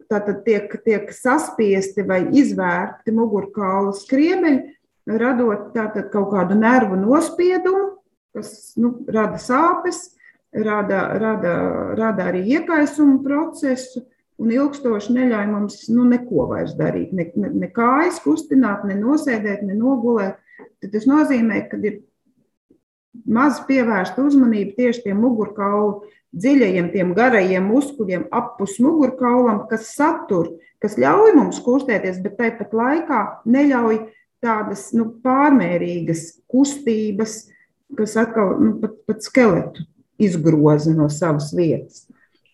[0.06, 4.75] Tātad tiek, tiek saspiesti vai izvērti mugurkaula skriemeļi,
[5.06, 7.96] radot tātad kaut kādu nervu nospiedumu,
[8.36, 10.02] kas nu, rada sāpes,
[10.52, 11.54] rada, rada,
[11.98, 14.04] rada arī iekaisumu procesu
[14.42, 17.14] un ilgstoši neļauj mums nu, neko vairs darīt.
[17.16, 20.36] Ne, ne, ne kājas kustināt, ne nosēdēt, ne nogulēt.
[20.82, 22.02] Tad tas nozīmē, ka ir
[23.24, 26.02] maz pievērsta uzmanība tieši tiem mugurkaulu
[26.36, 33.22] dziļajiem, tiem garajiem muskuļiem appus mugurkaulam, kas satur, kas ļauj mums kustēties, bet tāpat laikā
[33.48, 34.02] neļauj
[34.46, 37.44] tādas nu, pārmērīgas kustības,
[37.98, 39.86] kas atkal nu, pat, pat skeletu
[40.22, 42.06] izgroza no savas vietas.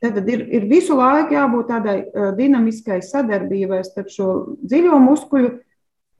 [0.02, 1.98] Tad ir, ir visu laiku jābūt tādai
[2.34, 4.30] dinamiskai sadarbībai starp šo
[4.64, 5.52] dziļo muskuļu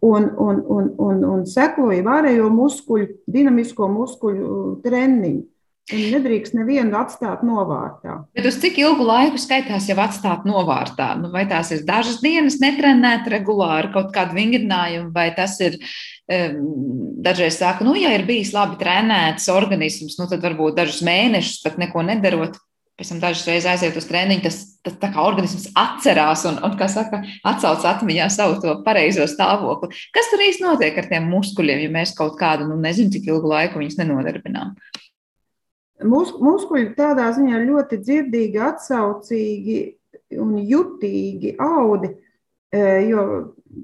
[0.07, 5.43] un, un, un, un, un sekoja ārējo muskuļu, dinamisko muskuļu treniņu.
[5.91, 8.21] Un nedrīkst nevienu atstāt novārtā.
[8.37, 11.09] Bet uz cik ilgu laiku skaitās jau atstāt novārtā?
[11.19, 15.81] Nu, vai tās ir dažas dienas, netrenēt regulāri kaut kādu vingrinājumu, vai tas ir
[17.27, 21.83] dažreiz saka, nu, ja ir bijis labi trenēts organisms, nu, tad varbūt dažus mēnešus pat
[21.83, 22.61] neko nedarot
[23.03, 26.77] pēc tam dažas reizes aiziet uz treniņu, tas, tas tā kā organisms atcerās un, un
[26.79, 29.91] kā saka, atsauc atmiņā savu to pareizo stāvokli.
[30.15, 33.51] Kas tur īsti notiek ar tiem muskuļiem, ja mēs kaut kādu, nu, nezinu, cik ilgu
[33.51, 34.77] laiku viņus nenodarbinām?
[36.09, 39.79] Mus, muskuļi tādā ziņā ļoti dzirdīgi, atsaucīgi
[40.43, 42.13] un jutīgi audi,
[42.73, 43.25] e, jo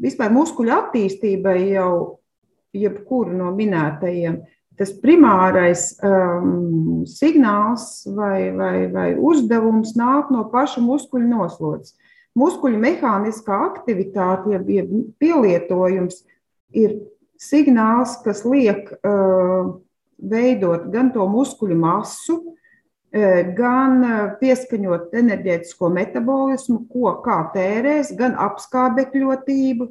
[0.03, 1.91] vispār muskuļu attīstībai jau
[2.77, 4.41] jebkuru no minētajiem
[4.79, 11.97] tas primārais um, signāls vai, vai, vai uzdevums nāk no paša muskuļu noslodzes.
[12.39, 16.21] Muskuļu mehāniskā aktivitāte, jeb, jeb pielietojums,
[16.71, 16.95] ir
[17.43, 19.75] signāls, kas liek uh,
[20.19, 28.37] veidot gan to muskuļu masu, uh, gan uh, pieskaņot enerģētisko metabolismu, ko kā tērēs, gan
[28.49, 29.91] apskābekļotību,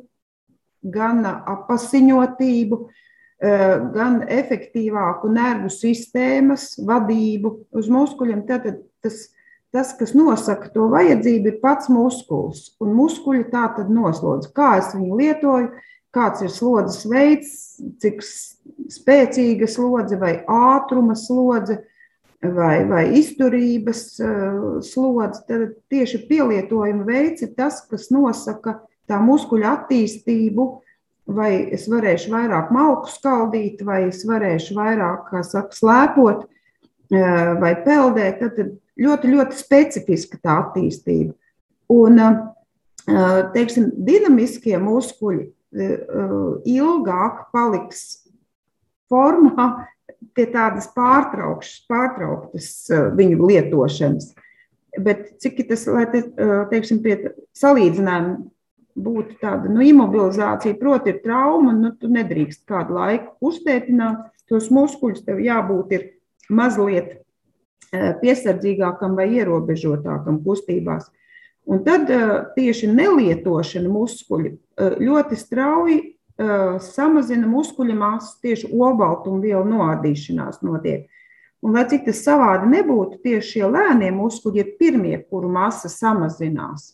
[0.94, 2.86] gan apasiņotību.
[3.38, 8.40] Eh, gan efektīvāku nervu sistēmas vadību uz muskuļiem.
[8.48, 9.28] Tātad tas,
[9.70, 12.72] tas, kas nosaka to vajadzību, ir pats muskulis.
[12.82, 15.70] Un muskuļi tā tad noslodz, kā es viņu lietoju,
[16.18, 17.52] kāds ir slodzes veids,
[18.02, 18.26] cik
[18.92, 21.84] spēcīga slodze vai ātruma slodze
[22.42, 25.46] vai, vai izturības uh, slodze.
[25.46, 30.68] Tad tieši pielietojuma veids ir tas, kas nosaka tā muskuļa attīstību
[31.28, 37.74] vai es varēšu vairāk malku skaldīt, vai es varēšu vairāk, kā saka, slēpot eh, vai
[37.84, 38.40] peldēt.
[38.42, 38.62] Tad
[38.98, 41.36] ļoti, ļoti specifiska tā attīstība.
[41.94, 48.04] Un, eh, teiksim, dinamiskie muskuļi eh, ilgāk paliks
[49.12, 49.68] formā
[50.36, 52.70] pie tādas pārtrauktas
[53.18, 54.34] viņu lietošanas.
[54.98, 56.24] Bet cik tas, lai te,
[56.72, 58.38] teiksim, pie salīdzinājuma
[58.98, 65.26] būtu tāda nu, imobilizācija, proti, ir trauma, nu, tu nedrīkst kādu laiku uztētināt tos muskuļus.
[65.28, 66.08] Tev jābūt ir
[66.50, 71.12] mazliet eh, piesardzīgākam vai ierobežotākam kustībās.
[71.68, 76.04] Un tad eh, tieši nelietošana muskuļu eh, ļoti strauji
[76.38, 81.08] samazina muskuļu masu, tieši obaltumvielu noādīšanās notiek.
[81.66, 86.92] Un, lai cik tas savādi nebūtu, tieši šie lēnie muskuļi ir pirmie, kuru masa samazinās.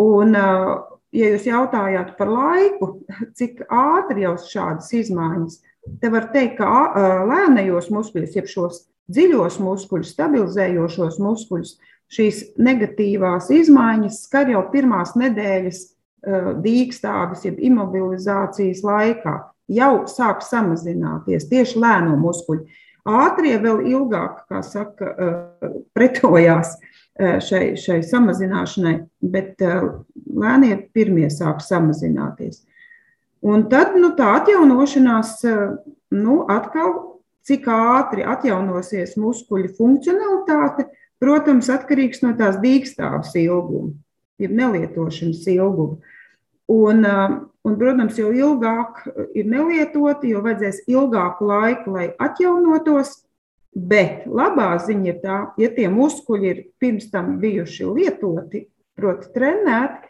[0.00, 2.88] Un, ja jūs jautājāt par laiku,
[3.36, 5.60] cik ātri jau šādas izmaiņas,
[6.00, 11.76] te var teikt, ka lēnajos muskuļos, jeb šos dziļos muskuļus, stabilizējošos muskuļus,
[12.12, 15.84] šīs negatīvās izmaiņas skar jau pirmās nedēļas
[16.64, 19.36] dīkstāves, jeb imobilizācijas laikā.
[19.68, 22.64] Jau sāk samazināties tieši lēno muskuļu.
[23.08, 25.12] Ātrie vēl ilgāk, kā saka,
[25.96, 26.74] pretojās
[27.18, 32.64] šai, šai samazināšanai, bet lēnie pirmie sāk samazināties.
[33.44, 35.36] Un tad nu, tā atjaunošanās,
[36.16, 36.96] nu, atkal,
[37.46, 40.88] cik ātri atjaunosies muskuļu funkcionalitāte,
[41.22, 43.92] protams, atkarīgs no tās dīkstāves ilguma,
[44.42, 45.98] jeb nelietošanas ilguma.
[46.68, 47.00] Un,
[47.64, 53.22] un, protams, jo ilgāk ir nelietoti, jo vajadzēs ilgāku laiku, lai atjaunotos.
[53.78, 58.64] Bet labā ziņa ir tā, ja tie muskuļi ir pirms tam bijuši lietoti,
[58.98, 60.08] proti, trenēti,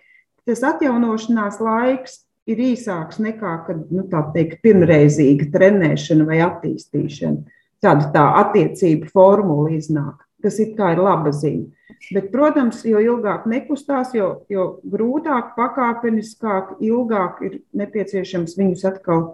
[0.48, 7.58] tas atjaunošanās laiks ir īsāks nekā kad, nu, teikt, pirmreizīga trenēšana vai attīstīšana.
[7.84, 10.24] Tāda tā attiecība formula iznāk.
[10.44, 11.78] Tas ir kā ir laba ziņa.
[12.14, 19.24] Bet, protams, jo ilgāk nekustās, jo, jo grūtāk, pakāpeniskāk, ilgāk ir nepieciešams viņus atkal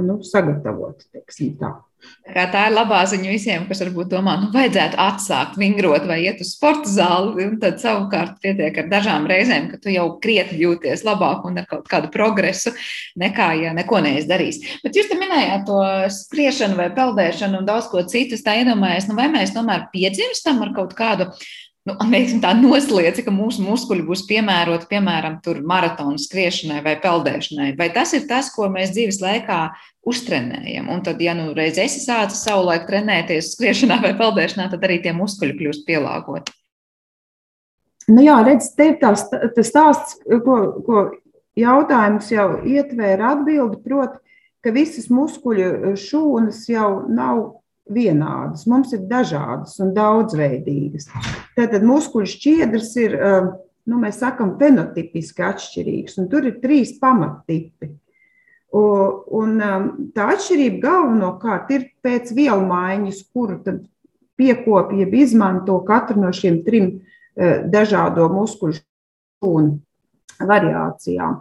[0.00, 1.06] nu, sagatavot.
[1.60, 1.74] Tā.
[2.30, 6.42] Tā, tā ir labā ziņa visiem, kas varbūt domā, nu, vajadzētu atsākt vingrot vai iet
[6.44, 7.48] uz sporta zāli.
[7.62, 11.88] Tad savukārt pietiek ar dažām reizēm, ka tu jau krietni jūties labāk un ar kaut
[11.90, 12.72] kādu progresu,
[13.20, 14.60] nekā, ja neko neizdarīs.
[14.84, 15.80] Bet jūs te minējāt to
[16.20, 18.38] skriešanu vai peldēšanu un daudz ko citu.
[18.38, 21.32] Es tā iedomājos, nu, vai mēs tomēr piedzimstam ar kaut kādu
[21.98, 27.72] nu, teiksim, tā noslēdz, ka mūsu muskuļi būs piemēroti, piemēram, maratona skriešanai vai peldēšanai.
[27.78, 29.60] Vai tas ir tas, ko mēs dzīves laikā
[30.06, 30.88] uztrenējam?
[30.92, 35.14] Un tad, ja nu reiz esi sācis savulaik trenēties skriešanā vai peldēšanā, tad arī tie
[35.16, 36.56] muskuļi kļūst pielāgoti.
[38.10, 41.04] Nu jā, redz, te ir tās, tas stāsts, ko, ko
[41.58, 44.18] jautājums jau ietvēra atbildi, proti,
[44.64, 47.59] ka visas muskuļu šūnas jau nav
[47.90, 51.08] vienādas, mums ir dažādas un daudzveidīgas.
[51.56, 53.16] Tātad muskuļu šķiedras ir,
[53.90, 57.90] nu, mēs sakam, fenotipiski atšķirīgas, un tur ir trīs pamattipi.
[58.70, 59.56] Un
[60.14, 63.58] tā atšķirība galvenokārt ir pēc vielu maiņas, kuru
[64.38, 66.92] piekopja, izmanto katru no šiem trim
[67.72, 71.40] dažādo muskuļu šūnu variācijām.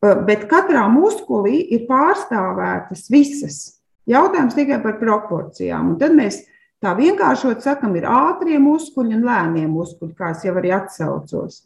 [0.00, 3.79] Bet katrā muskulī ir pārstāvētas visas
[4.10, 5.92] Jautājums tikai par proporcijām.
[5.92, 6.42] Un tad mēs
[6.82, 11.62] tā vienkāršot sakam, ir ātrie muskuļi un lēnie muskuļi, kā es jau arī atsaucos.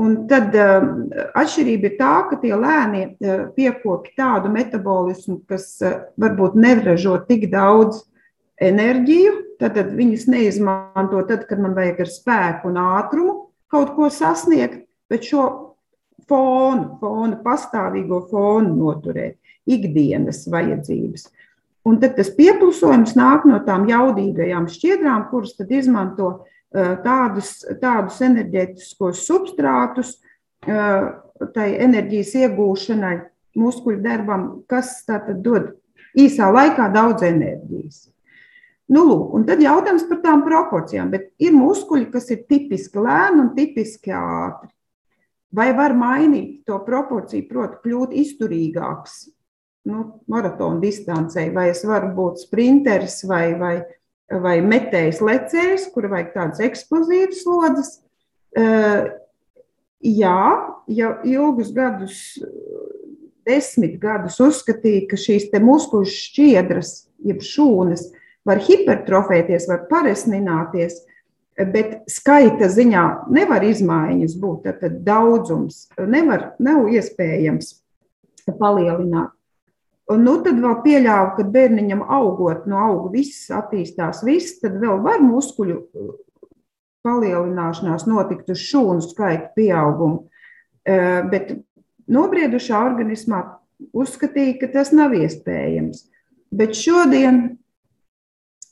[0.00, 0.86] Un tad uh,
[1.36, 7.50] atšķirība ir tā, ka tie lēnie uh, piekopja tādu metabolismu, kas uh, varbūt neražo tik
[7.52, 8.00] daudz
[8.62, 13.36] enerģiju, tad, tad viņas neizmanto tad, kad man vajag ar spēku un ātrumu
[13.72, 15.44] kaut ko sasniegt, bet šo
[16.28, 21.28] fonu, fonu pastāvīgo fonu noturēt, ikdienas vajadzības.
[21.88, 29.24] Un tad tas pieplusojums nāk no tām jaudīgajām šķiedrām, kuras tad izmanto tādus, tādus enerģētiskos
[29.26, 30.14] substrātus
[30.62, 33.16] tai enerģijas iegūšanai,
[33.58, 35.72] muskuļu darbam, kas tātad dod
[36.18, 38.06] īsā laikā daudz enerģijas.
[38.92, 41.10] Nu, lūk, un tad jautājums par tām proporcijām.
[41.12, 44.68] Bet ir muskuļi, kas ir tipiski lēni un tipiski ātri.
[45.52, 49.16] Vai var mainīt to proporciju, proti, kļūt izturīgāks
[49.88, 53.74] nu, maratona distancei, vai es varu būt sprinteris vai, vai,
[54.30, 57.92] vai metējs lecējs, kur vajag tādas eksplozīvas slodzes.
[58.52, 59.10] Uh,
[60.04, 60.40] jā,
[60.92, 62.18] jau ilgus gadus,
[63.46, 66.92] desmit gadus uzskatīja, ka šīs muskuļu šķiedras,
[67.26, 68.10] jeb šūnas,
[68.46, 71.02] var hipertrofēties, var paresnināties,
[71.72, 74.72] bet skaita ziņā nevar izmaiņas būt.
[74.80, 77.76] Tad daudzums nevar, nav iespējams
[78.58, 79.32] palielināt.
[80.12, 85.00] Un nu, tad vēl pieļāvu, ka bērniņam augot no auga viss attīstās, viss, tad vēl
[85.04, 86.12] var muskuļu uh,
[87.06, 90.26] palielināšanās notikt uz šūnu skaita pieaugumu.
[90.82, 91.54] Uh, bet
[92.10, 93.44] nobriedušā organismā
[93.94, 96.04] uzskatīja, ka tas nav iespējams.
[96.52, 97.42] Bet šodien,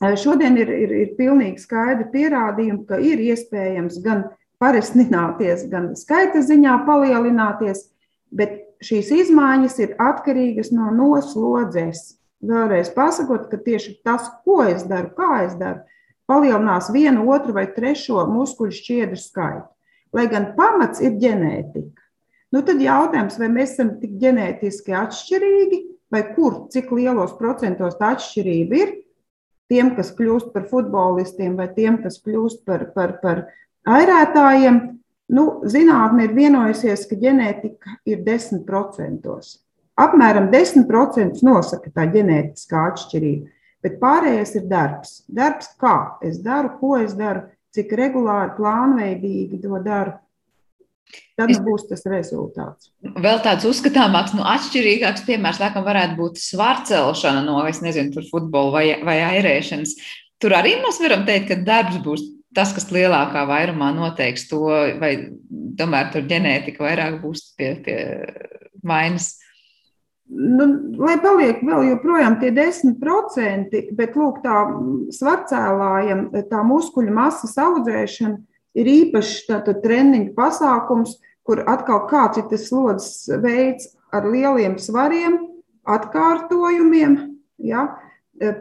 [0.03, 4.26] uh, šodien ir, ir, ir pilnīgi skaidri pierādījumi, ka ir iespējams gan
[4.61, 7.87] paresnināties, gan skaita ziņā palielināties,
[8.29, 12.16] bet šīs izmaiņas ir atkarīgas no noslodzes.
[12.40, 15.83] Vēlreiz pasakot, ka tieši tas, ko es daru, kā es daru,
[16.31, 19.69] palielinās vienu, otru vai trešo muskuļu šķiedru skaitu.
[20.16, 22.01] Lai gan pamats ir ģenētika.
[22.51, 28.16] Nu, tad jautājums, vai mēs esam tik ģenētiski atšķirīgi, vai kur, cik lielos procentos tā
[28.16, 28.97] atšķirība ir
[29.71, 33.45] tiem, kas kļūst par futbolistiem, vai tiem, kas kļūst par, par, par
[33.87, 34.81] airētājiem.
[35.31, 39.35] Nu, zinātne ir vienojusies, ka ģenētika ir 10%.
[40.01, 43.51] Apmēram 10% nosaka tā ģenētiskā atšķirība,
[43.85, 45.21] bet pārējais ir darbs.
[45.31, 47.45] Darbs, kā es daru, ko es daru,
[47.77, 50.16] cik regulāri, plānveidīgi to daru.
[51.38, 51.61] Tad es...
[51.62, 52.90] būs tas rezultāts.
[53.03, 58.85] Vēl tāds uzskatāmāks, nu, atšķirīgāks piemērs, laikam, varētu būt svārcelšana no, es nezinu, futbola vai,
[59.07, 59.97] vai airēšanas.
[60.40, 64.64] Tur arī mēs varam teikt, ka darbs būs tas, kas lielākā vairumā noteiks to,
[65.00, 65.12] vai
[65.78, 68.00] tomēr tur ģenētika vairāk būs pie, pie
[68.86, 69.36] vainas.
[70.30, 70.66] Nu,
[71.00, 74.60] lai paliek vēl joprojām tie 10%, bet lūk, tā
[75.16, 78.38] svarcēlājam, tā muskuļu masas audzēšana
[78.78, 79.48] ir īpašs
[79.82, 85.40] treniņu pasākums, kur atkal kāds ir tas slodzes veids ar lieliem svariem,
[85.90, 87.16] atkārtojumiem,
[87.66, 87.88] ja,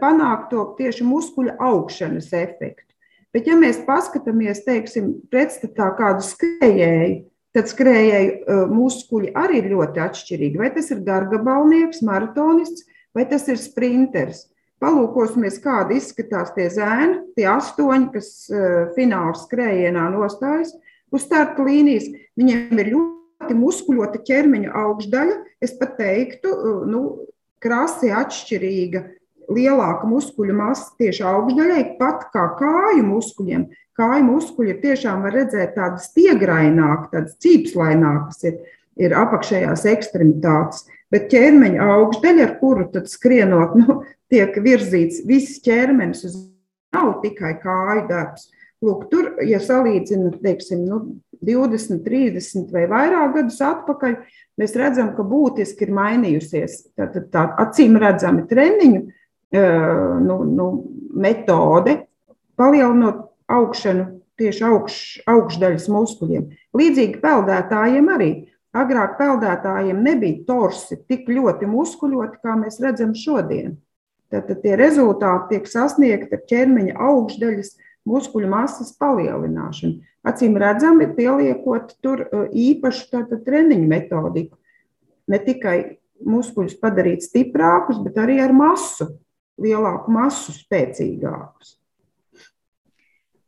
[0.02, 2.90] panākt to tieši muskuļu augšanas efektu.
[3.36, 7.20] Bet, ja mēs paskatāmies, teiksim, pretstatā kādu skrejēju,
[7.54, 10.62] tad skrejēju e, muskuļi arī ir ļoti atšķirīgi.
[10.62, 14.48] Vai tas ir gargabalnieks, maratonists vai tas ir sprinteris.
[14.80, 18.66] Palūkosimies, kāda izskatās tie zēni, tie astoņi, kas e,
[18.96, 20.74] fināla skrējienā nostājas
[21.14, 22.08] uz starta līnijas.
[22.40, 25.38] Viņiem ir ļoti muskuļota ķermeņa augšdaļa.
[25.62, 27.04] Es pat teiktu, e, nu,
[27.60, 29.04] krasi atšķirīga
[29.50, 33.68] lielāka muskuļu masa tieši augšdaļai, pat kā kāju muskuļiem.
[34.00, 38.62] Kāju muskuļi tiešām var redzēt tādas stiegrainākas, tādas cīpslainākas ir,
[39.02, 40.86] ir apakšējās ekstremitātes.
[41.10, 44.02] Bet ķermeņa augšdaļa, ar kuru tad skrienot, nu,
[44.32, 46.40] tiek virzīts viss ķermenis, uz
[46.96, 48.50] nav tikai kāju darbs.
[48.86, 51.02] Lūk, tur, ja salīdzinām, teiksim, nu,
[51.44, 54.16] 20, 30 vai vairāk gadus atpakaļ,
[54.60, 59.02] mēs redzam, ka būtiski ir mainījusies tā, tā, tā acīm redzami treniņu
[59.52, 60.68] nu, nu,
[61.16, 61.96] metode,
[62.60, 64.96] palielinot augšanu tieši augš,
[65.28, 66.48] augšdaļas muskuļiem.
[66.78, 68.32] Līdzīgi peldētājiem arī.
[68.78, 73.80] Agrāk peldētājiem nebija torsi tik ļoti muskuļoti, kā mēs redzam šodien.
[74.30, 77.72] Tātad tie rezultāti tiek sasniegti ar ķermeņa augšdaļas
[78.10, 80.04] muskuļu masas palielināšanu.
[80.30, 84.60] Acīm redzami, pieliekot tur īpašu tātad, treniņu metodiku.
[85.30, 85.78] Ne tikai
[86.26, 89.10] muskuļus padarīt stiprākus, bet arī ar masu,
[89.64, 91.76] lielāku masu, spēcīgākus.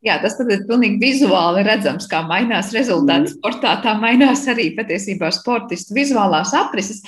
[0.02, 3.34] Jā, tas ir pilnīgi vizuāli redzams, kā mainās rezultāti mm.
[3.36, 3.76] sportā.
[3.84, 7.04] Tā mainās arī patiesībā sportistu vizuālās aprises.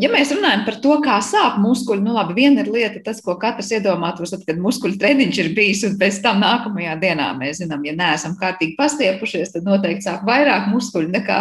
[0.00, 3.36] Ja mēs runājam par to, kā sāp muskuļi, nu labi, viena ir lieta, tas, ko
[3.38, 7.84] katrs iedomātos, tad, kad muskuļu treniņš ir bijis, un pēc tam nākamajā dienā mēs zinām,
[7.84, 11.40] ja neesam kārtīgi pastiepušies, tad noteikti sāp vairāk muskuļu nekā,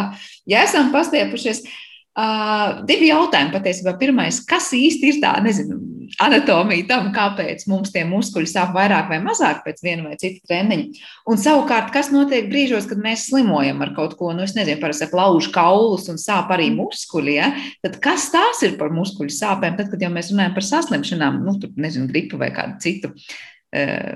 [0.52, 1.64] ja esam pastiepušies.
[1.64, 1.85] Uh,
[2.16, 3.98] divi jautājumi patiesībā.
[4.00, 5.82] Pirmais, kas īsti ir tā, nezinu,
[6.22, 11.02] anatomija tam, kāpēc mums tie muskuļi sāp vairāk vai mazāk pēc viena vai cita treniņa.
[11.32, 15.10] Un savukārt, kas notiek brīžos, kad mēs slimojam ar kaut ko, nu, es nezinu, parasti
[15.16, 17.52] lauž kaulus un sāp arī muskuļi, ja?
[17.84, 21.58] tad kas tās ir par muskuļu sāpēm, tad, kad jau mēs runājam par saslimšanām, nu,
[21.60, 24.16] tur, nezinu, gripu vai kādu citu uh,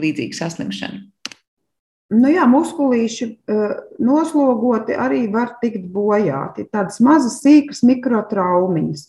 [0.00, 1.04] līdzīgu saslimšanu.
[2.08, 6.64] Nu jā, muskulīši uh, noslogoti arī var tikt bojāti.
[6.72, 9.02] Tādas mazas, sīkas mikrotraumiņas.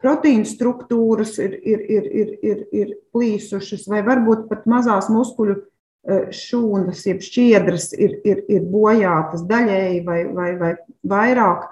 [0.00, 6.30] Proteīna struktūras ir, ir, ir, ir, ir, ir plīsušas, vai varbūt pat mazās muskuļu uh,
[6.32, 10.72] šūnas, jeb šķiedras ir, ir, ir bojātas daļēji vai, vai, vai
[11.04, 11.68] vairāk.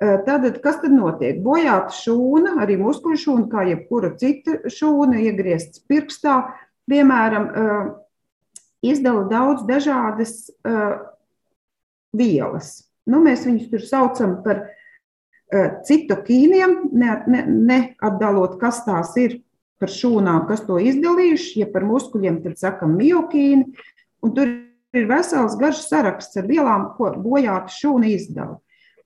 [0.00, 1.42] Tātad, kas tad notiek?
[1.44, 6.36] Bojāta šūna, arī muskuļu šūna, kā jebkura cita šūna, iegrieztas pirkstā,
[6.88, 7.50] piemēram,
[8.84, 11.00] izdala daudz dažādas uh,
[12.16, 12.88] vielas.
[13.08, 19.40] Nu, mēs viņus tur saucam par uh, citokīniem, neatdalot, ne kas tās ir
[19.80, 21.62] par šūnām, kas to izdalījuši.
[21.64, 23.70] Ja par muskuļiem, tad sakam miokīni.
[24.24, 24.50] Un tur
[24.96, 28.58] ir vesels garš saraksts ar vielām, ko bojāta šūna izdala.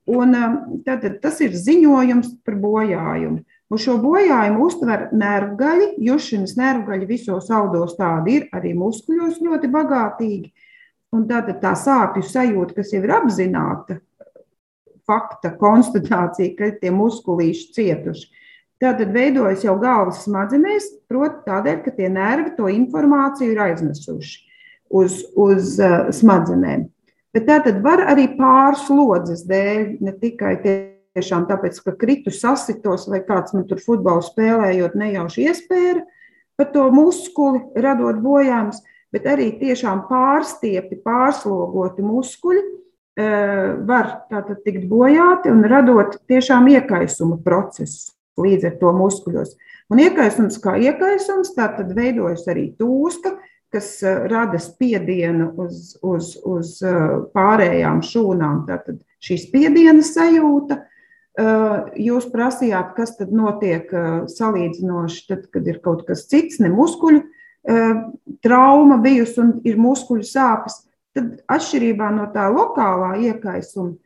[0.04, 3.40] Un, um, tad, tas ir ziņojums par bojājumu.
[3.72, 10.52] Un šo bojājumu uztver nervgaļi, jušanas nervgaļi visos audos tādi ir, arī muskuļos ļoti bagātīgi.
[11.14, 13.98] Un tātad tā sāpju sajūta, kas jau ir apzināta,
[15.08, 18.30] fakta konstatācija, ka tie muskulīši cietuši.
[18.82, 24.40] Tātad veidojas jau galvas smadzenēs, proti, tādēļ, ka tie nervi to informāciju ir aiznesuši
[24.90, 26.88] uz, uz uh, smadzenēm.
[27.34, 30.74] Bet tā tad var arī pārslodzes dēļ, ne tikai tie
[31.14, 36.02] tiešām tāpēc, ka kritu sasitos vai kāds man tur futbolu spēlējot nejauši iespēja
[36.58, 38.80] par to muskuli, radot bojājumus,
[39.14, 47.38] bet arī tiešām pārstiepi, pārslogoti muskuļi eh, var tātad tikt bojāti un radot tiešām iekaisuma
[47.42, 49.54] procesu līdz ar to muskuļos.
[49.92, 53.36] Un iekaisums kā iekaisums, tātad veidojas arī tūska,
[53.74, 57.04] kas eh, rada spiedienu uz, uz, uz eh,
[57.34, 58.64] pārējām šūnām.
[58.70, 60.84] Tātad šī spiediena sajūta,
[61.34, 63.88] Jūs prasījāt, kas tad notiek
[64.30, 67.24] salīdzinoši, tad, kad ir kaut kas cits, ne muskuļu
[68.44, 70.84] trauma bijusi un ir muskuļu sāpes.
[71.14, 73.96] Tad atšķirībā no tā lokālā iekaisuma,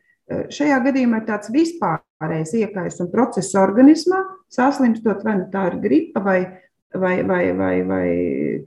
[0.52, 4.22] šajā gadījumā ir tāds vispārējais iekaisuma process organismā,
[4.52, 6.40] saslimstot, vai nu tā ir gripa vai,
[6.94, 8.08] vai, vai, vai, vai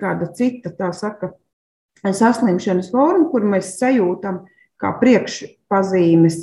[0.02, 1.34] kāda cita, tā saka,
[2.02, 4.44] saslimšanas forma, kur mēs sajūtam
[4.82, 6.42] kā priekšpazīmes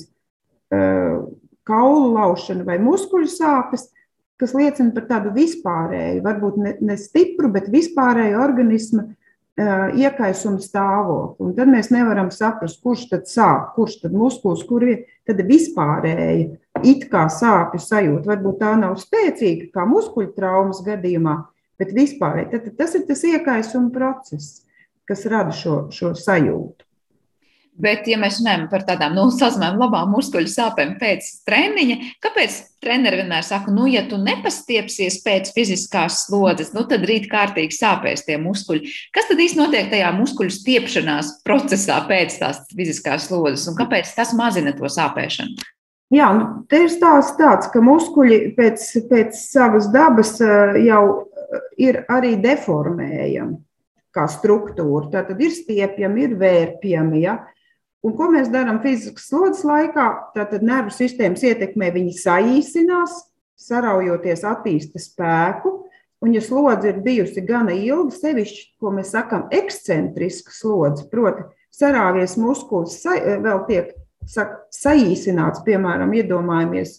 [1.69, 3.89] kaulu laušana vai muskuļu sāpes,
[4.39, 11.49] kas liecina par tādu vispārēju, varbūt ne, ne stipru, bet vispārēju organismu uh, iekaisumu stāvokli.
[11.49, 16.49] Un tad mēs nevaram saprast, kurš tad sāp, kurš tad muskulis, kur ir tad vispārēja,
[16.87, 18.31] it kā sāpju sajūta.
[18.31, 21.41] Varbūt tā nav spēcīga, kā muskuļu traumas gadījumā,
[21.81, 22.53] bet vispārēji.
[22.55, 24.61] Tad, tad tas ir tas iekaisuma process,
[25.09, 26.88] kas rada šo, šo sajūtu.
[27.79, 33.21] Bet, ja mēs runājam par tādām nu, saucamām labām muskuļu sāpēm pēc treniņa, kāpēc treneri
[33.21, 38.35] vienmēr saka, nu, ja tu nepastiepsies pēc fiziskās slodzes, nu, tad rīt kārtīgi sāpēs tie
[38.43, 38.91] muskuļi.
[39.15, 44.35] Kas tad īsti notiek tajā muskuļu stiepšanās procesā pēc tās fiziskās slodzes, un kāpēc tas
[44.39, 45.63] mazina to sāpēšanu?
[46.15, 51.65] Jā, nu, te ir stāsts tāds, ka muskuļi pēc, pēc savas dabas eh, jau eh,
[51.91, 53.59] ir arī deformējami
[54.17, 55.11] kā struktūra.
[55.13, 57.23] Tātad ir stiepjami, ir vērpjami.
[57.23, 57.39] Ja?
[58.07, 60.07] Un ko mēs darām fiziskas slodzes laikā?
[60.37, 63.17] Tātad nervu sistēmas ietekmē viņi saīsinās,
[63.59, 65.75] saraujoties, attīsta spēku.
[66.23, 71.45] Un, ja slodze ir bijusi gana ilga, sevišķi, ko mēs sakām, ekscentriska slodze, proti,
[71.75, 73.93] sarāvies muskulis, sa, vēl tiek
[74.27, 76.97] saka, saīsināts, piemēram, iedomājamies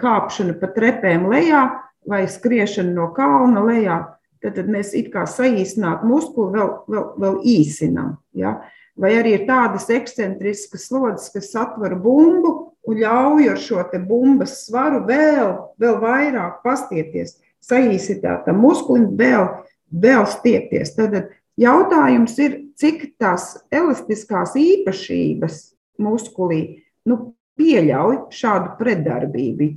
[0.00, 1.64] kāpšanu pa trepēm lejā
[2.08, 3.98] vai skriešanu no kalna lejā,
[4.44, 8.16] tad, tad mēs it kā saīsināt muskuli vēl, vēl, vēl īsinām.
[8.36, 8.58] Ja?
[8.94, 12.52] Vai arī ir tādas ekscentriskas slodzes, kas atver bumbu
[12.86, 15.50] un ļauj ar šo bumbas svaru vēl,
[15.82, 19.48] vēl vairāk pastieties, saīsinātam muskulim vēl,
[19.90, 20.94] vēl stiepties.
[20.94, 25.60] Tad jautājums ir, cik tās elastiskās īpašības
[25.98, 29.72] muskulī nu, pieļauj šādu pretdarbību.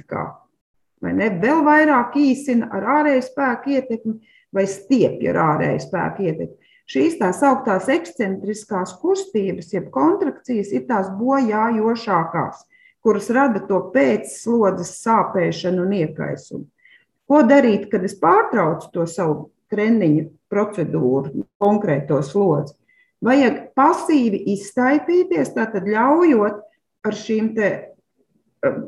[1.01, 1.30] Vai ne?
[1.41, 4.18] Vēl vairāk īsina ar ārēju spēku ietekmi
[4.53, 6.66] vai stiepja ar ārēju spēku ietekmi.
[6.88, 12.63] Šīs tā sauktās ekscentriskās kustības, jeb kontrakcijas, ir tās bojājošākās,
[13.03, 16.63] kuras rada to pēcslodzes sāpēšanu un iekaisumu.
[17.27, 22.77] Ko darīt, kad es pārtraucu to savu treniņu procedūru, konkrēto slodzi?
[23.19, 26.61] Vajag pasīvi iztaipīties, tātad ļaujot
[27.07, 27.79] ar šīm eh,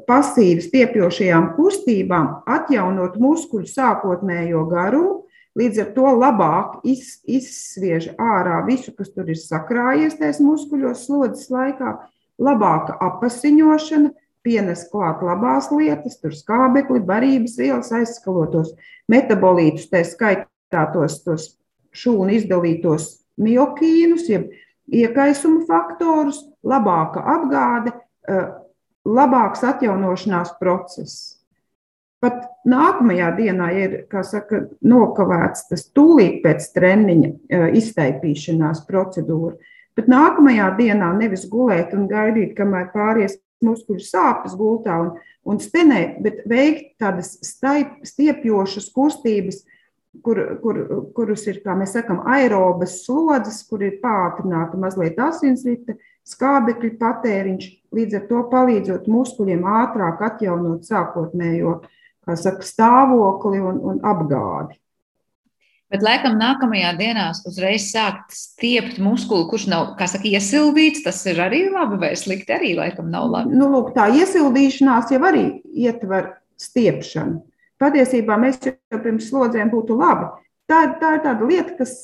[0.07, 5.25] pasīvi stiepjošajām kustībām atjaunot muskuļu sākotnējo garumu,
[5.57, 11.49] Līdz ar to labāk iz, izsviež ārā visu, kas tur ir sakrājies tajos muskuļos slodzes
[11.49, 11.95] laikā,
[12.39, 14.13] labāka apasiņošana,
[14.45, 18.71] pienes klāt labās lietas, tur skābekli, barības vielas, aizskalotos
[19.11, 21.49] metabolītus, tā skaitā tos, tos
[21.97, 23.09] šūnu izdalītos
[23.41, 24.47] miokīnus, jeb
[24.93, 27.93] iekaisuma faktorus, labāka apgāde,
[28.29, 28.53] eh,
[29.05, 31.38] labāks atjaunošanās process.
[32.19, 33.93] Pat nākamajā dienā ir
[34.27, 39.55] saka, nokavēts tas tūlīt pēc treniņa e, iztaipīšanās procedūra.
[39.95, 45.13] Bet nākamajā dienā nevis gulēt un gaidīt, kamēr pāries muskuļu sāpes gultā un,
[45.47, 49.63] un stenēt, bet veikt tādas staip, stiepjošas kustības,
[50.23, 50.79] kur, kur,
[51.15, 55.95] kuras ir, kā mēs sakām, aerobas slodzes, kur ir pātrināta mazliet asinsrite,
[56.27, 61.79] skābekļa patēriņš, līdz ar to palīdzot muskuļiem ātrāk atjaunot sākotnējo
[62.37, 64.77] saka, stāvokli un, un apgādi.
[65.89, 71.01] Bet, laikam, nākamajā dienā uzreiz sākt stiept muskuli, kurš nav, kā saka, iesildīts.
[71.01, 72.53] Tas ir arī labi vai slikti.
[72.53, 73.57] Arī, laikam, nav labi.
[73.57, 77.41] Nu, lūk, tā iesildīšanās jau arī ietver stiepšanu.
[77.81, 80.29] Patiesībā mēs jau pirms slodzēm būtu labi.
[80.69, 81.95] Tā, tā ir tāda lieta, kas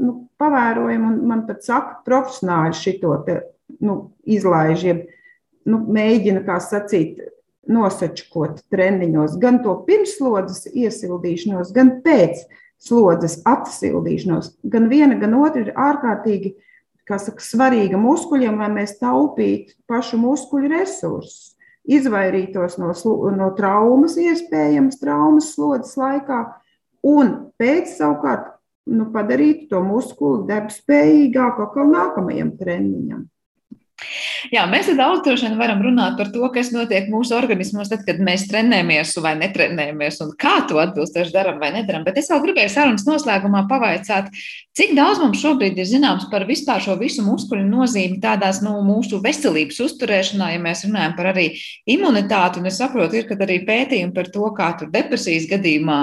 [0.00, 3.42] nu, pavērojama, un man pat saka, profesionāli šito te,
[3.84, 5.02] nu, izlaiž, jeb
[5.68, 7.20] nu, mēģina, kā sacīt,
[7.70, 12.44] nosačkot treniņos, gan to pirmslodzes iesildīšanos, gan pēc
[12.84, 14.54] slodzes atsildīšanos.
[14.70, 16.54] Gan viena, gan otra ir ārkārtīgi
[17.08, 21.54] saka, svarīga muskuļiem, lai mēs taupītu pašu muskuļu resursus,
[21.84, 22.92] izvairītos no,
[23.36, 26.40] no traumas, iespējamas traumas slodzes laikā,
[27.04, 28.54] un pēc savukārt
[28.88, 33.24] nu, padarītu to muskuli darbspējīgāku atkal nākamajam treniņam.
[34.52, 38.20] Jā, mēs daudz droši vien varam runāt par to, kas notiek mūsu organismos, tad, kad
[38.24, 42.04] mēs trenējamies vai netrenējamies, un kā to atbilstoši darām vai nedaram.
[42.04, 44.28] Bet es vēl gribēju sarunas noslēgumā pavaicāt,
[44.76, 49.22] cik daudz mums šobrīd ir zināms par vispār šo visu muskuļu nozīmi tādās nu, mūsu
[49.24, 51.50] veselības uzturēšanā, ja mēs runājam par arī
[51.88, 52.60] imunitāti.
[52.60, 56.00] Un es saprotu, ir arī pētījumi par to, kā tur depresijas gadījumā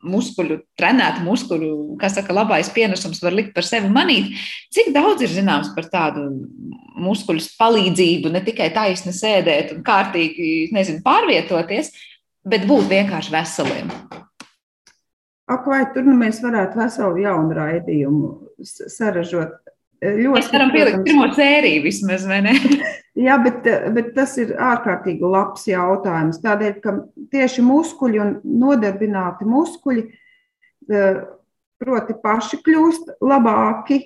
[0.00, 1.70] muskuļu, trenētu muskuļu,
[2.00, 4.32] kas saka, labais pienesums var likt par sevi manīt.
[4.72, 6.24] Cik daudz ir zināms par tādu
[7.00, 7.79] muskuļu palīdzību,
[8.34, 11.92] ne tikai taisni sēdēt un kārtīgi nezinu, pārvietoties,
[12.46, 13.90] bet būt vienkārši veseliem.
[15.50, 18.30] Ak, vai tur nu mēs varētu veselu jaunu raidījumu
[18.62, 19.56] saražot?
[20.00, 22.54] Ļoti, mēs varam pielikt pirmo sēriju vismaz, vai ne?
[23.26, 26.40] Jā, bet, bet tas ir ārkārtīgi labs jautājums.
[26.44, 26.94] Tādēļ, ka
[27.32, 31.20] tieši muskuļi un nodarbināti muskuļi eh,
[31.80, 34.00] proti paši kļūst labāki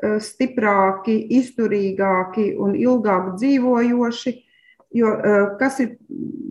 [0.00, 4.34] stiprāki, izturīgāki un ilgāk dzīvojoši.
[4.90, 5.96] Jo, eh, kas ir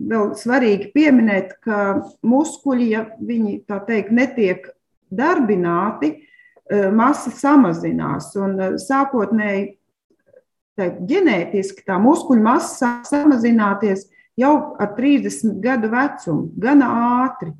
[0.08, 4.70] vēl svarīgi pieminēt, ka muskuļi, ja viņi tā teikt, netiek
[5.12, 6.22] darbināti,
[6.70, 8.34] eh, masa samazinās.
[8.36, 9.76] Un sākotnēji
[10.78, 16.86] teikt, ģenētiski tā muskuļu masa samazināties jau ar 30 gadu vecumu, gana
[17.26, 17.52] ātri.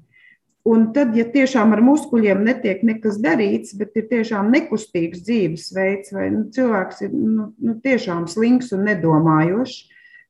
[0.69, 6.27] Un tad, ja tiešām ar muskuļiem netiek nekas darīts, bet ir tiešām nekustīgs dzīvesveids, vai
[6.35, 9.79] nu, cilvēks ir nu, nu, tiešām slinks un nedomājošs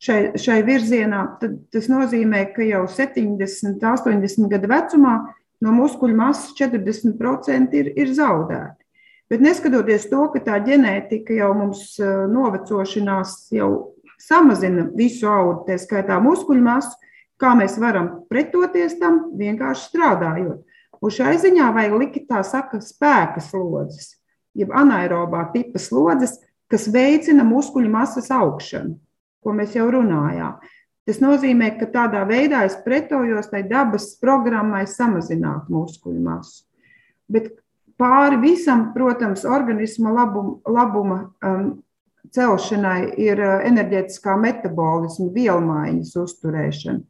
[0.06, 5.16] šai, šai virzienā, tad tas nozīmē, ka jau 70, 80 gadu vecumā
[5.60, 8.78] no muskuļu masas 40% ir, ir zaudēti.
[9.30, 13.70] Bet neskatoties to, ka tā ģenētika jau mums eh, novecošanās jau
[14.20, 16.96] samazina visu audu, tā skaitā muskuļu masu,
[17.40, 20.60] Kā mēs varam pretoties tam, vienkārši strādājot.
[21.00, 24.18] Un šai ziņā vajag likt tā saka spēka slodzes,
[24.52, 26.36] jeb anaerobā tipa slodzes,
[26.70, 28.98] kas veicina muskuļu masas augšanu,
[29.40, 30.60] ko mēs jau runājām.
[31.08, 36.66] Tas nozīmē, ka tādā veidā es pretojos tai dabas programmai samazināt muskuļu masu.
[37.30, 37.48] Bet
[37.98, 41.70] pāri visam, protams, organisma labuma, labuma um,
[42.36, 47.00] celšanai ir uh, enerģētiskā metabolisma vielmaiņas uzturēšana.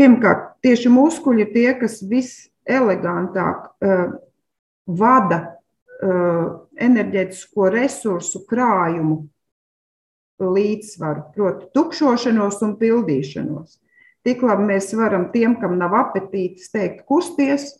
[0.00, 2.32] Pirmkārt, tieši muskuļi ir tie, kas vis,
[2.68, 4.14] elegantāk uh,
[4.86, 9.22] vada uh, enerģētisko resursu krājumu
[10.42, 13.78] līdzsvaru, proti, tukšošanos un pildīšanos.
[14.26, 17.72] Tik labi mēs varam tiem, kam nav apetītes, teikt, kusties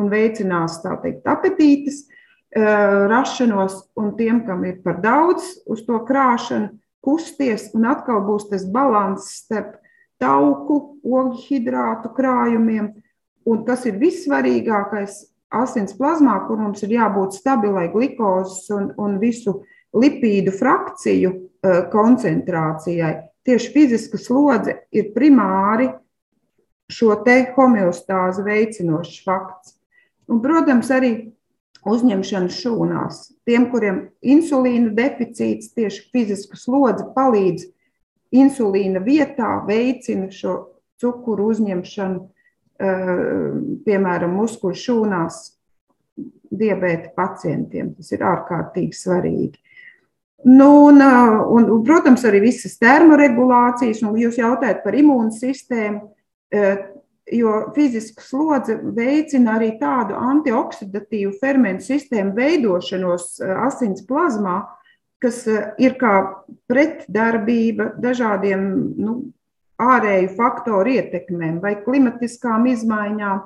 [0.00, 6.00] un veicinās tā teikt apetītes uh, rašanos, un tiem, kam ir par daudz uz to
[6.08, 6.74] krāšanu,
[7.06, 9.76] kusties, un atkal būs tas līdzsvars starp
[10.22, 12.90] tauku, ogļu hidrātu krājumiem,
[13.46, 15.20] un kas ir vissvarīgākais
[15.54, 19.60] asins plazmā, kur mums ir jābūt stabilai glukozes un, un visu
[19.96, 23.14] lipīdu frakciju uh, koncentrācijai.
[23.46, 25.88] Tieši fiziska slodze ir primāri
[26.90, 29.76] šo te homeostāzi veicinošs fakts.
[30.26, 31.12] Un, protams, arī
[31.86, 33.20] uzņemšana šūnās.
[33.46, 37.68] Tiem, kuriem insulīna deficīts, tieši fiziska slodze palīdz
[38.36, 40.56] insulīna vietā, veicina šo
[41.00, 42.24] cukuru uzņemšanu,
[43.86, 45.38] piemēram, muskuļu šūnās
[46.56, 47.94] diabēta pacientiem.
[47.96, 49.62] Tas ir ārkārtīgi svarīgi.
[50.46, 56.04] Nu, un, un, un, protams, arī visas termoregulācijas, un jūs jautājat par imūnsistēmu
[57.32, 64.60] jo fiziska slodze veicina arī tādu antioksidatīvu fermentu sistēmu veidošanos eh, asins plazmā,
[65.22, 66.14] kas eh, ir kā
[66.70, 68.66] pretdarbība dažādiem
[69.00, 69.16] nu,
[69.82, 73.42] ārēju faktoru ietekmēm vai klimatiskām izmaiņām,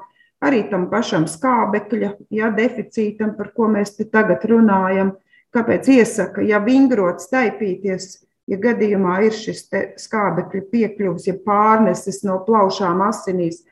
[0.46, 5.16] arī tam pašam skābekļa ja, deficītam, par ko mēs te tagad runājam.
[5.50, 9.64] Kāpēc iesaka, ja vingrot, staipīties, ja gadījumā ir šis
[9.98, 13.64] skābekļa piekļuvis, ja pārneses no plaušām asinīs,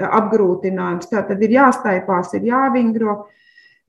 [0.00, 1.08] apgrūtinājums.
[1.12, 3.26] Tā tad ir jāstaipās, ir jāvingro,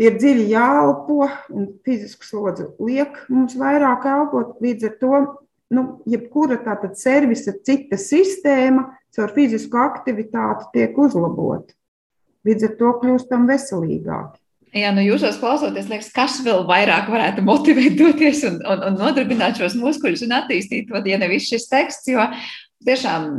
[0.02, 4.56] ir dziļi jāelpo, un fizisku slodzi liek mums vairāk elpot.
[4.64, 5.22] Līdz ar to,
[5.74, 11.74] nu, jebkura tātad servisa cita sistēma caur fizisku aktivitāti tiek uzlabota.
[12.48, 14.40] Līdz ar to kļūstam veselīgāki.
[14.78, 19.58] Jā, nu jūsos klausoties, liekas, kas vēl vairāk varētu motivēt doties un, un, un nodarbināt
[19.58, 22.26] šos muskuļus un attīstīt, tad, ja nevis šis teksts, jo
[22.86, 23.32] tiešām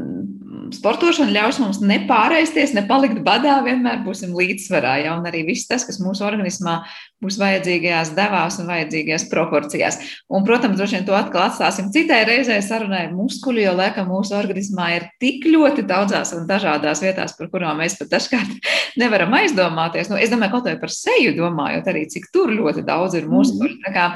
[0.75, 4.99] sportošana ļaus mums nepāreisties, nepalikt badā, vienmēr būsim līdzsvarā.
[5.05, 5.17] Ja?
[5.19, 6.81] Un arī viss tas, kas mūsu organismā
[7.23, 9.99] būs vajadzīgajās devās un vajadzīgajās proporcijās.
[10.31, 14.91] Un, protams, droši vien to atkal atstāsim citai reizei sarunai muskuļu, jo laikam mūsu organismā
[14.97, 18.71] ir tik ļoti daudzās un dažādās vietās, par kurām mēs pat dažkārt
[19.03, 20.13] nevaram aizdomāties.
[20.13, 23.81] Nu, es domāju, kaut vai par seju domājot, arī cik tur ļoti daudz ir muskuļu.
[23.87, 24.07] Tā kā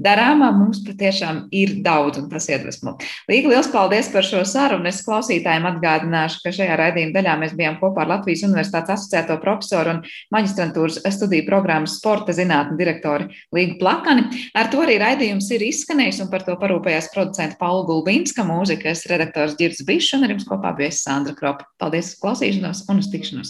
[0.00, 2.98] darāmā mums patiešām ir daudz un tas iedvesmo.
[3.30, 4.69] Līgi, liels paldies par šo sarunu.
[4.90, 9.96] Es klausītājiem atgādināšu, ka šajā raidījuma daļā mēs bijām kopā ar Latvijas Universitātes asociēto profesoru
[9.96, 10.02] un
[10.34, 14.28] maģistrantūras studiju programmas sporta zinātņu direktori Līgu Plakani.
[14.54, 19.58] Ar to arī raidījums ir izskanējis, un par to parūpējās producenta Paula Gulbīnska, mūzikas redaktors
[19.58, 21.66] Girds Bišs, un ar jums kopā bija Sandra Kropa.
[21.82, 23.48] Paldies, klausīšanos un uz tikšanos!